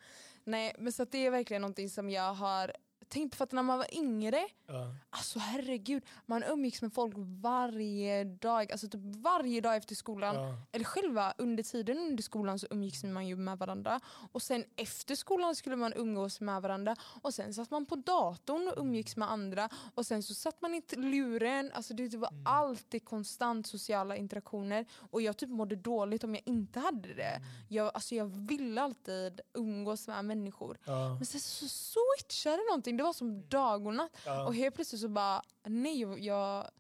[0.45, 2.73] Nej, men så det är verkligen någonting som jag har
[3.09, 3.37] tänkt på.
[3.37, 4.95] För att när man var yngre, Ja.
[5.11, 8.73] alltså herregud, man umgicks med folk varje dag.
[8.73, 10.35] Alltså typ varje dag efter skolan.
[10.35, 10.55] Ja.
[10.73, 14.01] Eller själva under tiden under skolan så umgicks man ju med varandra.
[14.33, 16.97] Och sen efter skolan skulle man umgås med varandra.
[17.23, 19.69] Och sen satt man på datorn och umgicks med andra.
[19.95, 21.71] Och sen så satt man i luren.
[21.75, 22.47] Alltså det var Mm.
[22.47, 24.87] alltid konstant sociala interaktioner.
[25.11, 27.23] Och jag typ mådde dåligt om jag inte hade det.
[27.23, 27.49] Mm.
[27.69, 30.79] Jag, alltså jag ville alltid umgås med människor.
[30.85, 31.15] Ja.
[31.15, 32.97] Men sen så switchade någonting.
[32.99, 34.11] Det var som dag och natt.
[34.27, 34.47] Ja.
[34.47, 36.71] Och helt plötsligt så bara, nej jag,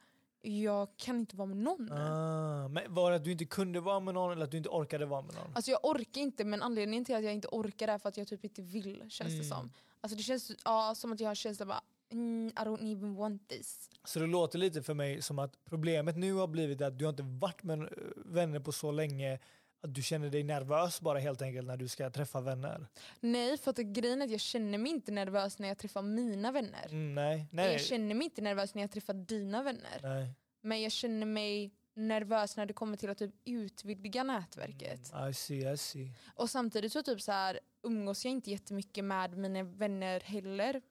[0.40, 1.92] jag kan inte vara med någon.
[1.92, 4.68] Ah, men var det att du inte kunde vara med någon eller att du inte
[4.68, 5.52] orkade vara med någon?
[5.54, 8.28] Alltså jag orkar inte men anledningen till att jag inte orkar är för att jag
[8.28, 9.44] typ inte vill känns det Mm.
[9.48, 9.72] som.
[10.00, 11.80] Alltså det känns ja, som att jag har känslan bara
[12.12, 13.90] mm, I don't even want this.
[14.04, 17.10] Så det låter lite för mig som att problemet nu har blivit att du har
[17.10, 19.38] inte varit med eh, vänner på så länge
[19.80, 22.86] att du känner dig nervös bara helt enkelt när du ska träffa vänner.
[23.20, 26.52] Nej för att grejen är att jag känner mig inte nervös när jag träffar mina
[26.52, 26.86] vänner.
[26.86, 30.00] Mm, nej, nej, Jag känner mig inte nervös när jag träffar dina vänner.
[30.02, 30.34] nej.
[30.60, 35.12] Men jag känner mig nervös när det kommer till att typ utvidga nätverket.
[35.30, 36.12] I see, I see.
[36.34, 40.82] Och samtidigt så typ så här, umgås jag inte jättemycket med mina vänner heller.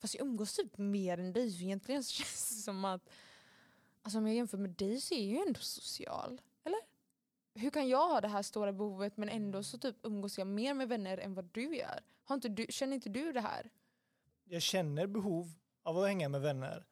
[0.00, 3.08] Fast jag umgås typ mer än dig egentligen så känns det som att
[4.02, 6.40] alltså om jag jämför med dig så är jag ju ändå social.
[7.58, 10.74] Hur kan jag ha det här stora behovet men ändå så typ umgås jag mer
[10.74, 12.00] med vänner än vad du gör?
[12.24, 13.70] Har inte du, känner inte du det här?
[14.44, 15.52] Jag känner behov
[15.82, 16.84] av att hänga med vänner.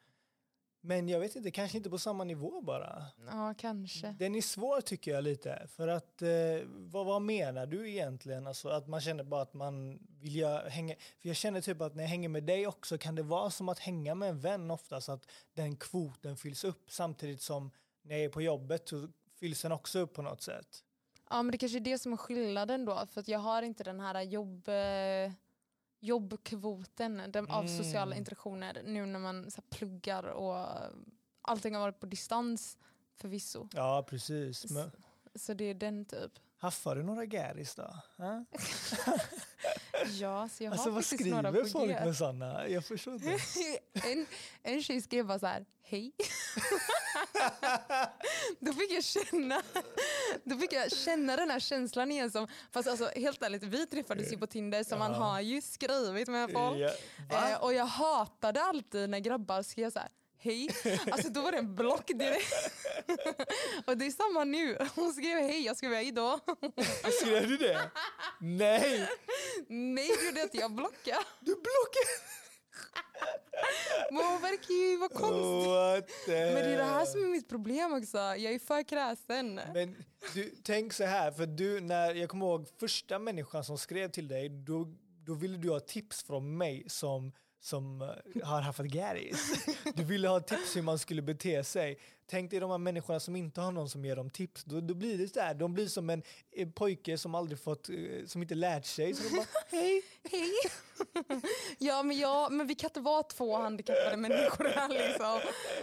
[0.80, 3.04] Men jag vet inte, kanske inte på samma nivå bara.
[3.26, 4.16] Ja, kanske.
[4.18, 5.66] Den är svår tycker jag lite.
[5.68, 6.28] För att, eh,
[6.66, 8.46] vad, vad menar du egentligen?
[8.46, 10.94] Alltså att man känner bara att man vill jag hänga.
[11.18, 13.68] För jag känner typ att när jag hänger med dig också kan det vara som
[13.68, 17.70] att hänga med en vän ofta så att den kvoten fylls upp samtidigt som
[18.02, 19.08] när jag är på jobbet så
[19.41, 20.82] fylls den också upp på något sätt.
[21.30, 23.07] Ja men det kanske är det som är skillnaden då.
[23.07, 25.32] För att jag har inte den här jobb, eh,
[26.01, 27.78] jobbkvoten den, av Mm.
[27.78, 30.66] sociala interaktioner nu när man så här, pluggar och
[31.43, 32.78] allting har varit på distans
[33.16, 33.68] förvisso.
[33.72, 34.70] Ja, precis.
[34.70, 34.91] Men,
[35.34, 36.32] Så det är den typ.
[36.59, 37.95] haffar du några gäris då?
[40.20, 42.05] Ja, så jag Alltså har vad faktiskt några skriver på folk G.
[42.05, 42.68] med sådana?
[42.68, 43.37] Jag förstår inte.
[43.93, 44.26] en,
[44.62, 46.12] en tjej skrev bara så här, hej.
[48.61, 49.62] då fick jag känna
[50.45, 52.30] då fick jag känna den här känslan igen.
[52.30, 56.28] Som, fast alltså, helt ärligt, vi träffades ju på Tinder så man har ju skrivit
[56.28, 56.78] med folk.
[57.30, 57.51] Va?
[57.51, 60.09] Eh, och jag hatade alltid när grabbar skrev så här.
[60.39, 60.70] Hej.
[61.11, 62.53] Alltså då var det en block direkt.
[63.87, 64.78] och det är samma nu.
[64.95, 66.41] Hon skrev hej, jag skrev hej då.
[67.20, 67.91] Skrev du det?
[68.41, 69.09] Nej!
[69.68, 71.24] Nej, det gjorde inte jag blockade.
[71.41, 72.45] Du blockade!
[74.10, 76.32] Hon verkar ju vara konstig.
[76.32, 78.18] Men det är det här som är mitt problem också.
[78.18, 79.60] Jag är för kräsen.
[79.74, 80.04] Men
[80.34, 84.28] du, tänk så här, för du, när jag kommer ihåg första människan som skrev till
[84.28, 84.86] dig, då,
[85.26, 89.66] då ville du ha tips från mig som, som eh, har haft Garis.
[89.94, 91.98] Du ville ha tips hur man skulle bete sig.
[92.28, 94.64] Tänk dig de här människorna som inte har någon som ger dem tips.
[94.64, 96.22] Då, då blir det så här, de blir som en
[96.74, 97.96] pojke som aldrig fått, eh,
[98.26, 99.14] som inte lärt sig.
[99.14, 100.02] Så de bara, hej.
[100.30, 100.52] Hej.
[101.78, 105.40] ja, men, jag, men vi kan inte vara två handikappade människor här liksom.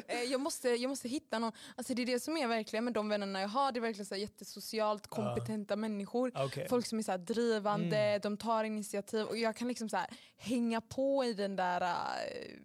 [0.08, 1.52] Eh, jag, måste, jag måste hitta någon.
[1.76, 3.72] Alltså, det är det som är verkligen med de vännerna jag har.
[3.72, 6.32] Det är verkligen så här jättesocialt kompetenta människor.
[6.36, 6.68] Okej.
[6.70, 10.08] Folk som är så här drivande, de tar initiativ och jag kan liksom så här
[10.38, 12.60] hänga på i den där eh,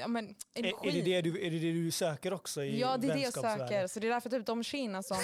[0.00, 0.90] ja, men, Är, energin.
[0.90, 3.20] är, det det du, är det det du söker också i Ja det är det
[3.20, 3.86] jag söker.
[3.86, 5.16] Så det är därför typ de tjejerna som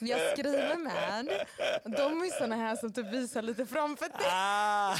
[0.00, 1.46] jag skriver med,
[1.84, 4.26] de är såna här som typ visar lite framfötter.
[4.30, 4.96] Ah,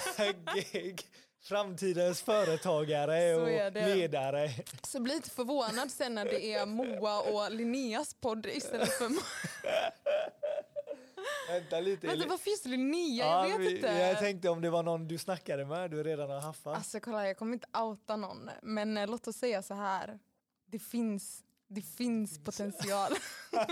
[0.54, 1.02] gig.
[1.42, 3.94] Framtidens företagare Så och är det.
[3.94, 4.50] ledare.
[4.82, 9.08] Så bli inte förvånad sen när det är Moa och Linneas podd istället för
[11.48, 12.06] Vänta lite.
[12.06, 13.26] Vänta vad finns Linnea?
[13.26, 13.86] Ja, Jag vet vi- inte.
[13.86, 16.76] Jag tänkte om det var någon du snackade med, du redan har haffat.
[16.76, 20.18] Alltså kolla jag kommer inte outa någon men eh, låt oss säga så här.
[20.66, 23.12] Det finns, det finns potential.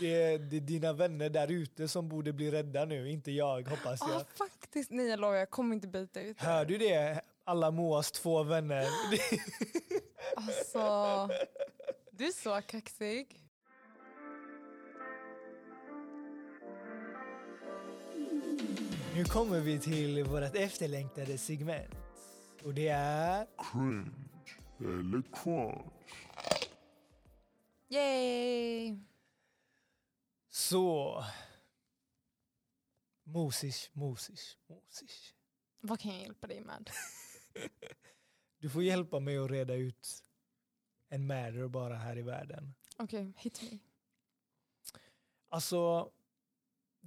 [0.00, 4.00] Det, det är dina vänner där ute som borde bli rädda nu, inte jag hoppas
[4.00, 4.20] Ja jag.
[4.22, 6.44] ah, faktiskt, nej jag lovar jag kommer inte byta ut det.
[6.46, 7.20] Hör du det?
[7.44, 8.86] Alla Moas två vänner.
[10.36, 11.28] Alltså,
[12.10, 13.40] du är så kaxig.
[19.18, 21.94] Nu kommer vi till vårt efterlängtade segment.
[22.64, 23.46] Och det är...
[23.58, 24.10] cringe
[24.78, 25.92] eller crunch.
[27.88, 28.98] Yay!
[30.48, 31.24] Så...
[33.24, 35.34] Mosish, mosish, mosish.
[35.80, 36.90] Vad kan jag hjälpa dig med?
[38.58, 40.24] Du får hjälpa mig att reda ut
[41.08, 42.74] en matter bara här i världen.
[42.96, 43.78] Okej, hit me.
[45.48, 46.10] Alltså,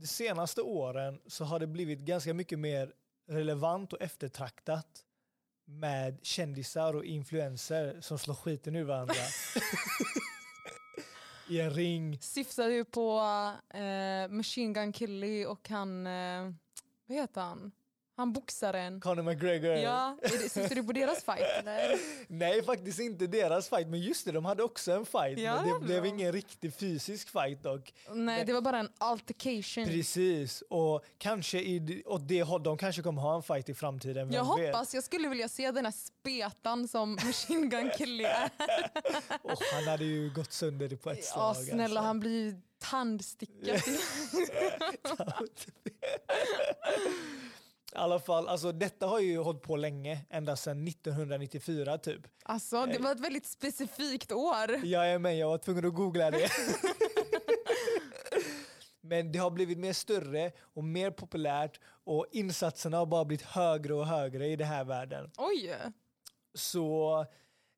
[0.02, 2.94] de senaste åren så har det blivit ganska mycket mer
[3.28, 5.06] relevant och eftertraktat
[5.66, 9.14] med kändisar och influenser som slår skiten ur varandra.
[11.50, 12.18] I en ring.
[12.22, 13.20] Syftar du på
[13.70, 16.52] eh, Machine Gun Kelly och han, eh,
[17.06, 17.72] vad heter han?
[18.16, 19.02] Han boxaren.
[19.02, 19.76] Conor McGregor.
[19.76, 20.18] Ja,
[20.50, 22.00] syftar du på deras fight eller?
[22.28, 23.88] Nej, faktiskt inte deras fight.
[23.88, 25.40] Men just det, de hade också en fight.
[25.40, 27.94] Ja, men det blev ingen riktig fysisk fight dock.
[28.14, 29.86] Nej, det var bara en altercation.
[29.86, 34.28] Precis, och kanske i, åt det hållet, de kanske kommer ha en fight i framtiden.
[34.28, 34.76] Vem Jag vet?
[34.76, 38.50] hoppas, jag skulle vilja se den här spetan som Machine Gun Kelly är.
[39.42, 41.44] Och han hade ju gått sönder på ett slag.
[41.50, 42.00] Ja snälla alltså.
[42.00, 43.82] han blir ju tandstickad.
[47.92, 52.22] I alla fall, alltså detta har ju hållit på länge, ända sedan 1994 typ.
[52.44, 54.86] Alltså det var ett väldigt specifikt år.
[55.20, 56.50] Med, jag var tvungen att googla det.
[59.02, 63.94] Men det har blivit mer större och mer populärt och insatserna har bara blivit högre
[63.94, 65.32] och högre i den här världen.
[65.38, 65.76] Oj!
[66.54, 67.20] Så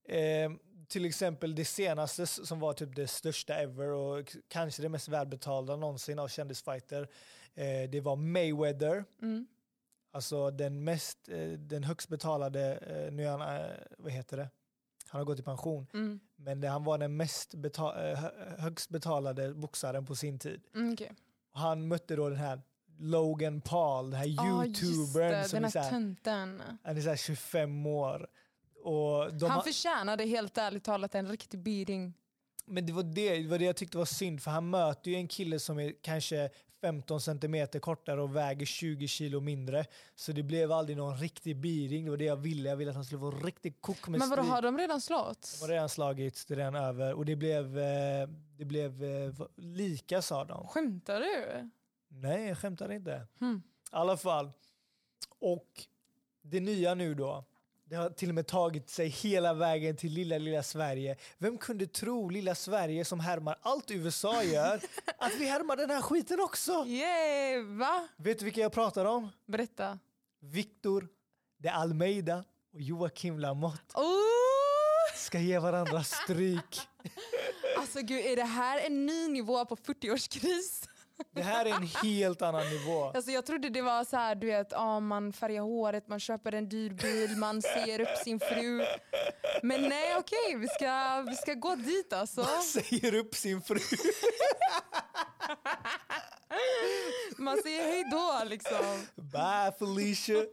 [0.07, 0.51] eh,
[0.87, 5.75] till exempel det senaste som var typ det största ever och kanske det mest välbetalda
[5.75, 7.09] någonsin av kändisfighter.
[7.55, 9.05] Eh, det var Mayweather.
[9.21, 9.47] Mm.
[10.13, 14.49] Alltså den mest, eh, den högst betalade, eh, nu är han, eh, vad heter det?
[15.09, 15.87] Han har gått i pension.
[15.93, 16.19] Mm.
[16.35, 20.61] Men det, han var den mest beta- hö- högst betalade boxaren på sin tid.
[20.75, 21.09] Mm, okay.
[21.51, 22.61] Han mötte då den här
[22.99, 26.61] Logan Paul, den här just youtubern det, som den är, här tönten.
[26.83, 28.27] han är så här 25 år.
[28.83, 32.13] Och de Han förtjänade helt ärligt talat en riktig beating.
[32.65, 35.17] Men det var det, det var det jag tyckte var synd, för han möter ju
[35.17, 36.49] en kille som är kanske
[36.83, 39.85] 15 centimeter kortare och väger 20 kilo mindre.
[40.15, 42.69] Så det blev aldrig någon riktig beating, det var det jag ville.
[42.69, 45.57] Jag ville att han skulle få riktigt kok med Men vadå, har de redan slått?
[45.59, 47.13] De har redan slagits, det är redan över.
[47.13, 50.67] Och det blev, eh, det blev eh, lika sa de.
[50.67, 51.69] Skämtar du?
[52.07, 53.27] Nej, jag skämtar inte.
[53.39, 53.63] Hmm.
[53.65, 54.51] I alla fall.
[55.39, 55.87] Och
[56.41, 57.45] det nya nu då.
[57.93, 61.17] Det har till och med tagit sig hela vägen till lilla, lilla Sverige.
[61.37, 64.81] Vem kunde tro lilla Sverige som härmar allt USA gör,
[65.17, 66.85] att vi härmar den här skiten också?
[66.87, 67.61] Yay!
[67.61, 68.07] Va?
[68.17, 69.29] Vet du vilka jag pratar om?
[69.47, 69.99] Berätta.
[70.39, 71.07] Victor
[71.57, 75.15] de Almeida och Joakim Lamotte Oh!
[75.15, 76.81] ska ge varandra stryk.
[77.77, 80.87] Alltså gud, är det här en ny nivå på 40-årskris?
[81.31, 83.03] Det här är en helt annan nivå.
[83.03, 86.51] Alltså jag trodde det var så här, du vet, ja, man färgar håret, man köper
[86.51, 88.85] en dyr bil, man ser upp sin fru.
[89.63, 92.43] Men nej okej, vi, ska, vi ska gå dit alltså.
[92.73, 93.79] Säger upp sin fru.
[97.37, 99.07] Man säger hej då liksom.
[99.15, 100.45] Bye Felicia.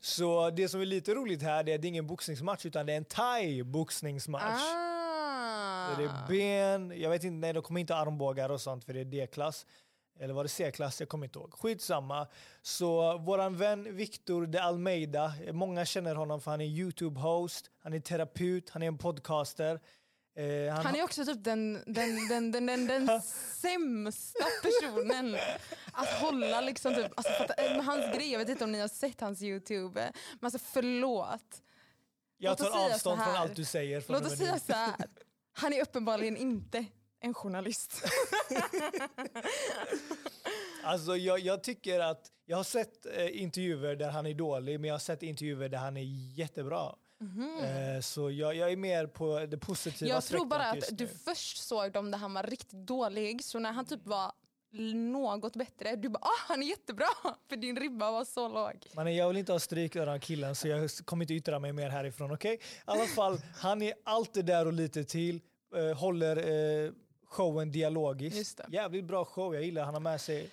[0.00, 2.86] Så det som är lite roligt här det är att det är ingen boxningsmatch utan
[2.86, 4.62] det är en thai-boxningsmatch.
[4.62, 5.15] Ah.
[5.98, 9.00] Det är ben, jag vet inte, nej de kommer inte armbågar och sånt för det
[9.00, 9.66] är D-klass.
[10.20, 11.00] Eller var det C-klass?
[11.00, 11.54] Jag kommer inte ihåg.
[11.54, 12.26] Skitsamma.
[12.62, 18.00] Så våran vän Victor de Almeida, många känner honom för han är YouTube-host, han är
[18.00, 19.80] terapeut, han är en podcaster.
[20.36, 23.20] Eh, han, Han är också typ den, den, den, den, den, den
[23.60, 25.36] sämsta personen
[25.92, 28.80] att hålla liksom typ, alltså för att, eh, hans grej, jag vet inte om ni
[28.80, 31.62] har sett hans YouTube, men alltså förlåt.
[32.38, 34.04] jag låt tar avstånd från allt du säger.
[34.08, 35.06] Låt oss säga så här.
[35.56, 36.84] Han är uppenbarligen inte
[37.20, 38.02] en journalist.
[40.84, 44.88] Alltså jag, jag tycker att, jag har sett eh, intervjuer där han är dålig, men
[44.88, 46.02] jag har sett intervjuer där han är
[46.38, 46.94] jättebra.
[47.62, 50.08] Eh, så jag, jag är mer på det positiva.
[50.08, 51.10] Jag tror bara att du nu.
[51.24, 54.32] först såg dem där han var riktigt dålig, så när han typ var
[54.94, 57.06] något bättre, du bara ah, han är jättebra,
[57.48, 58.86] för din ribba var så låg.
[58.94, 61.72] Men jag vill inte ha stryk av den killen så jag kommer inte yttra mig
[61.72, 62.32] mer härifrån.
[62.34, 62.54] okej?
[62.54, 65.40] I alla fall, han är alltid där och lite till.
[65.76, 66.36] eh, håller
[66.86, 66.90] eh,
[67.24, 68.60] showen dialogiskt.
[68.68, 70.50] Jävligt bra show, jag gillar han har med sig.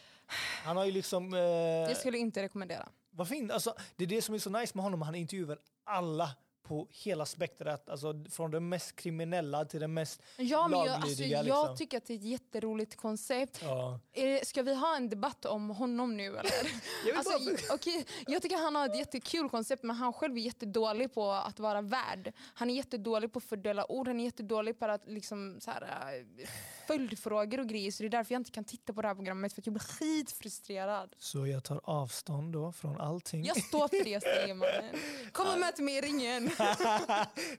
[0.66, 1.34] Han har ju liksom...
[1.34, 2.90] Eh, Jag skulle inte rekommendera.
[3.12, 3.52] vad fint.
[3.52, 6.30] Alltså, det är det som är så nice med honom, han intervjuar alla
[6.74, 7.90] på hela spektrat.
[7.90, 11.76] Alltså från det mest kriminella till det mest Ja, men jag, alltså, jag liksom.
[11.78, 13.60] tycker att det är ett jätteroligt koncept.
[13.62, 14.00] ja.
[14.14, 16.44] Är det, ska vi ha en debatt om honom nu eller?
[17.08, 21.14] Jag Alltså, okej, jag tycker han har ett jättekul koncept men han själv är jättedålig
[21.14, 22.34] på att vara värd.
[22.54, 25.82] Han är jättedålig på att fördela ord, han är jättedålig på att liksom, så här,
[25.82, 26.48] äh,
[26.88, 27.92] följdfrågor och grejer.
[27.92, 29.74] Så det är därför jag inte kan titta på det här programmet för att jag
[29.74, 31.16] blir skitfrustrerad.
[31.18, 33.46] Så jag tar avstånd då från allting.
[33.46, 34.96] Jag står för det jag säger mannen.
[35.32, 36.44] Kom och möt mig i ringen.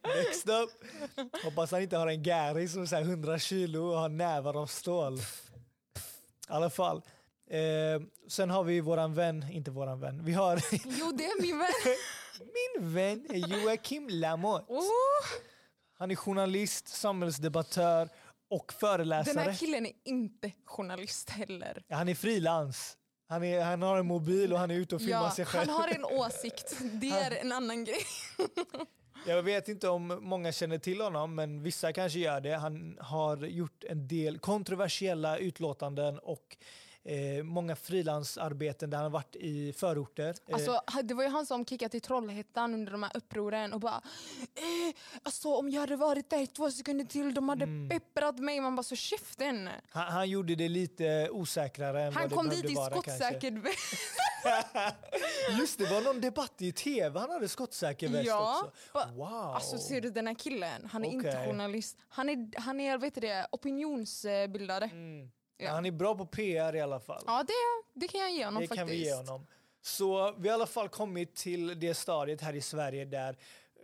[0.04, 0.70] Next up.
[1.44, 4.62] Hoppas han inte har en Gary som är så här 100 kilo och har nävar
[4.62, 5.18] av stål.
[5.18, 5.20] I
[6.48, 7.02] alla fall.
[7.50, 11.58] Eh, sen har vi våran vän, inte våran vän, vi har Jo det är min
[11.58, 11.72] vän.
[12.38, 14.72] min vän Joakim Lamotte.
[14.72, 14.82] Oh,
[15.98, 18.08] Han är journalist, samhällsdebattör
[18.54, 19.40] och den föreläsare.
[19.40, 21.82] här killen är inte journalist heller.
[21.88, 22.96] Han är frilans.
[23.28, 25.70] Han, är, han har en mobil och han är ute och filmar Ja, sig själv.
[25.70, 28.00] han har en åsikt, det är en annan grej.
[29.26, 32.56] Jag vet inte om många känner till honom, men vissa kanske gör det.
[32.56, 36.56] Han har gjort en del kontroversiella utlåtanden och
[37.04, 40.34] eh, många frilansarbeten där han har varit i förorter.
[40.48, 43.80] Eh, Alltså, det var ju han som kickade till Trollhättan under de här upproren och
[43.80, 44.02] bara
[44.54, 47.88] eh, alltså, om jag hade varit där i två sekunder till de hade Mm.
[47.88, 48.60] pepprat mig.
[48.60, 49.68] Man bara så käften.
[49.90, 52.90] han, han gjorde det lite osäkrare än Han vad det kom behövde dit i vara
[52.90, 53.10] kanske.
[53.10, 53.78] skottsäker väst.
[55.58, 59.14] Just det, var någon debatt i tv han hade skottsäker väst Ja, också.
[59.14, 59.28] Wow.
[59.32, 61.46] Alltså ser du den här killen, han är inte Okej.
[61.46, 61.96] journalist.
[62.08, 64.84] Han är, han är vet du det, opinionsbildare.
[64.84, 65.30] Mm.
[65.56, 65.70] Ja.
[65.70, 67.24] Han är bra på PR i alla fall.
[67.26, 68.78] Ja det, det kan jag ge honom Det faktiskt.
[68.80, 69.46] kan vi ge honom.
[69.82, 73.36] Så vi har i alla fall kommit till det stadiet här i Sverige där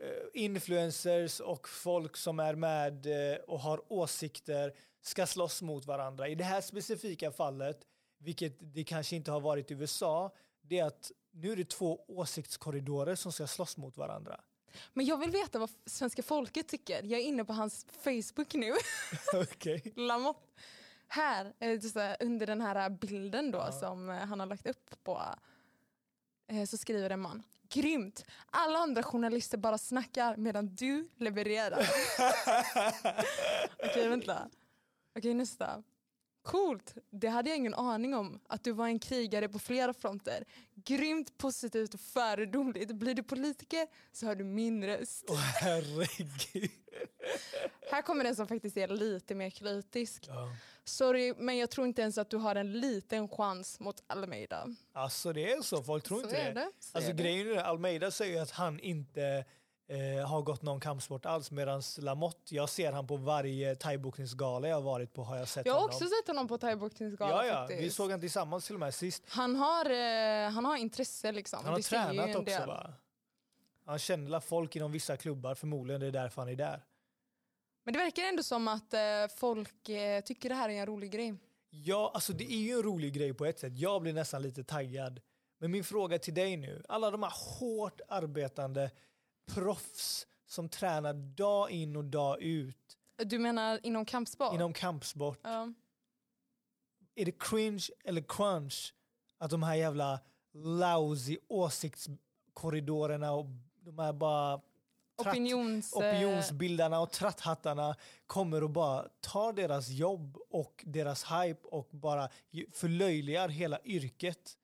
[0.03, 6.29] eh, influencers och folk som är med eh, och har åsikter ska slåss mot varandra.
[6.29, 7.81] I det här specifika fallet,
[8.19, 10.31] vilket det kanske inte har varit i USA,
[10.63, 14.41] det är att nu är det två åsiktskorridorer som ska slåss mot varandra.
[14.93, 17.03] Men jag vill veta vad svenska folket tycker.
[17.03, 18.73] Jag är inne på hans Facebook nu.
[19.35, 19.93] Okej.
[19.97, 20.41] Lamotte.
[21.13, 25.23] Här, eh, under den här bilden då som eh, han har lagt upp på
[26.47, 27.43] eh, så skriver en man.
[27.69, 28.25] Grymt!
[28.51, 31.79] Alla andra journalister bara snackar medan du levererar.
[33.79, 34.49] Okej vänta.
[35.17, 35.83] Okej nästa.
[36.43, 36.95] Coolt!
[37.11, 38.41] Det hade jag ingen aning om.
[38.49, 40.45] Att du var en krigare på flera fronter.
[40.75, 42.93] Grymt positivt och föredömligt.
[42.93, 45.25] Blir du politiker så har du min röst.
[45.29, 46.71] Åh herregud.
[47.91, 50.25] Här kommer den som faktiskt är lite mer kritisk.
[50.29, 50.49] Ja.
[50.85, 54.67] Sorry, men jag tror inte ens att du har en liten chans mot Almeida.
[54.93, 56.53] Alltså det är så, folk tror Så inte det.
[56.53, 56.71] det.
[56.81, 57.23] Så Alltså det.
[57.23, 59.45] grejen är att Almeida säger att han inte
[59.91, 64.81] eh, har gått någon kampsport alls medan Lamotte, jag ser han på varje thaiboxningsgala jag
[64.81, 65.95] varit på har jag sett Jag har honom.
[65.95, 67.81] också sett honom på thaiboxningsgala ja, ja, faktiskt.
[67.83, 69.23] vi såg han tillsammans till och med sist.
[69.29, 71.59] han, har, eh, han har intresse liksom.
[71.65, 72.67] Han har Det säger ju tränat en också del.
[72.69, 72.93] va?
[73.87, 76.85] Han känner la folk inom vissa klubbar, förmodligen det är därför han är där.
[77.85, 79.01] Men det verkar ändå som att eh,
[79.37, 81.35] folk eh, tycker det här är en rolig grej.
[81.71, 83.79] Ja, alltså det är ju en rolig grej på ett sätt.
[83.79, 85.21] Jag blir nästan lite taggad.
[85.59, 88.91] Men min fråga till dig nu, alla de här hårt arbetande
[89.55, 94.55] proffs som tränar dag in och dag ut Du menar inom kampsport?
[94.55, 95.39] inom kampsport.
[95.43, 95.73] Ja.
[97.15, 98.95] Är det cringe eller crunch
[99.39, 100.21] att de här jävla
[100.55, 103.47] lousy åsiktskorridorerna och
[103.81, 104.61] de här bara
[105.23, 105.93] tratt, Opinions...
[105.93, 107.97] eh, opinionsbildarna och tratthattarna
[108.27, 112.29] kommer och bara tar deras jobb och deras hype och bara
[112.73, 114.57] förlöjligar hela yrket.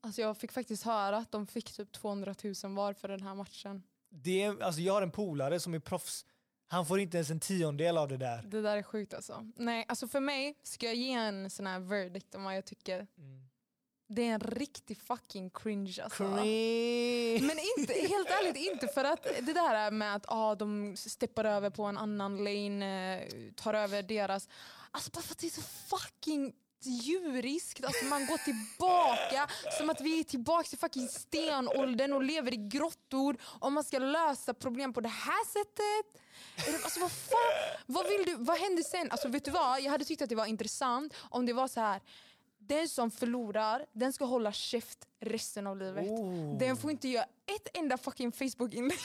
[0.00, 2.34] Alltså jag fick faktiskt höra att de fick typ 200
[2.64, 3.82] 000 var för den här matchen.
[4.08, 6.26] Det är, alltså jag har en polare som är proffs.
[6.66, 8.42] Han får inte ens en tiondel av det där.
[8.42, 9.46] Det där är sjukt alltså.
[9.56, 13.06] Nej, alltså för mig ska jag ge en sån här verdict om vad jag tycker.
[14.08, 16.24] Det är en riktig fucking cringe alltså.
[16.24, 17.40] Cringe.
[17.42, 21.70] Men inte, helt ärligt inte för att det där med att ah, de steppar över
[21.70, 24.48] på en annan lane, eh, tar över deras.
[24.90, 26.52] Alltså bara för att det är så fucking
[26.86, 27.84] djuriskt.
[27.84, 32.56] Alltså man går tillbaka som att vi är tillbaka till fucking stenåldern och lever i
[32.56, 36.22] grottor Om man ska lösa problem på det här sättet.
[36.84, 39.10] Alltså vad fan, vad vill du, vad händer sen?
[39.10, 41.80] Alltså vet du vad, jag hade tyckt att det var intressant om det var så
[41.80, 42.00] här.
[42.68, 46.10] Den som förlorar, den ska hålla käft resten av livet.
[46.10, 46.58] Oh.
[46.58, 48.98] Den får inte göra ett enda fucking Facebook-inlägg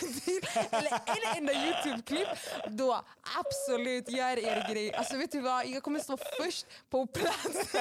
[0.71, 2.27] eller en enda YouTube-klipp.
[2.69, 3.01] Då
[3.39, 4.93] absolut, gör er grej.
[4.93, 7.45] Alltså vet du vad, jag kommer stå först på plats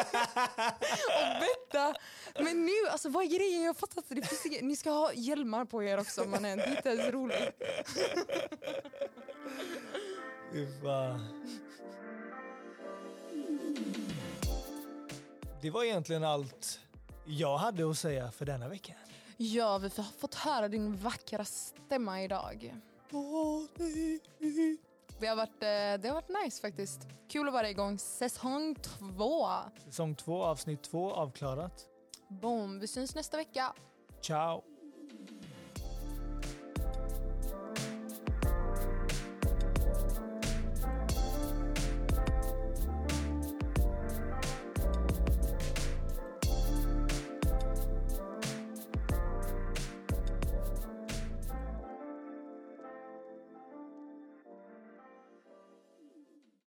[1.08, 1.94] och betta.
[2.38, 3.62] Men nu, alltså vad är grejen?
[3.62, 4.14] Jag fattar inte.
[4.14, 4.62] Det finns inget.
[4.62, 6.58] Ni ska ha hjälmar på er också mannen.
[6.58, 7.62] Det är inte ens roligt.
[15.64, 16.80] Det var egentligen allt
[17.24, 18.92] jag hade att säga för denna vecka.
[19.36, 22.74] Ja, vi har fått höra din vackra stämma idag.
[25.18, 27.00] Det har, varit, eh, det har varit nice faktiskt.
[27.28, 29.48] Kul att vara igång säsong två.
[29.84, 31.86] Säsong två, avsnitt två avklarat.
[32.28, 33.74] Boom, vi syns nästa vecka.
[34.20, 34.73] Ciao!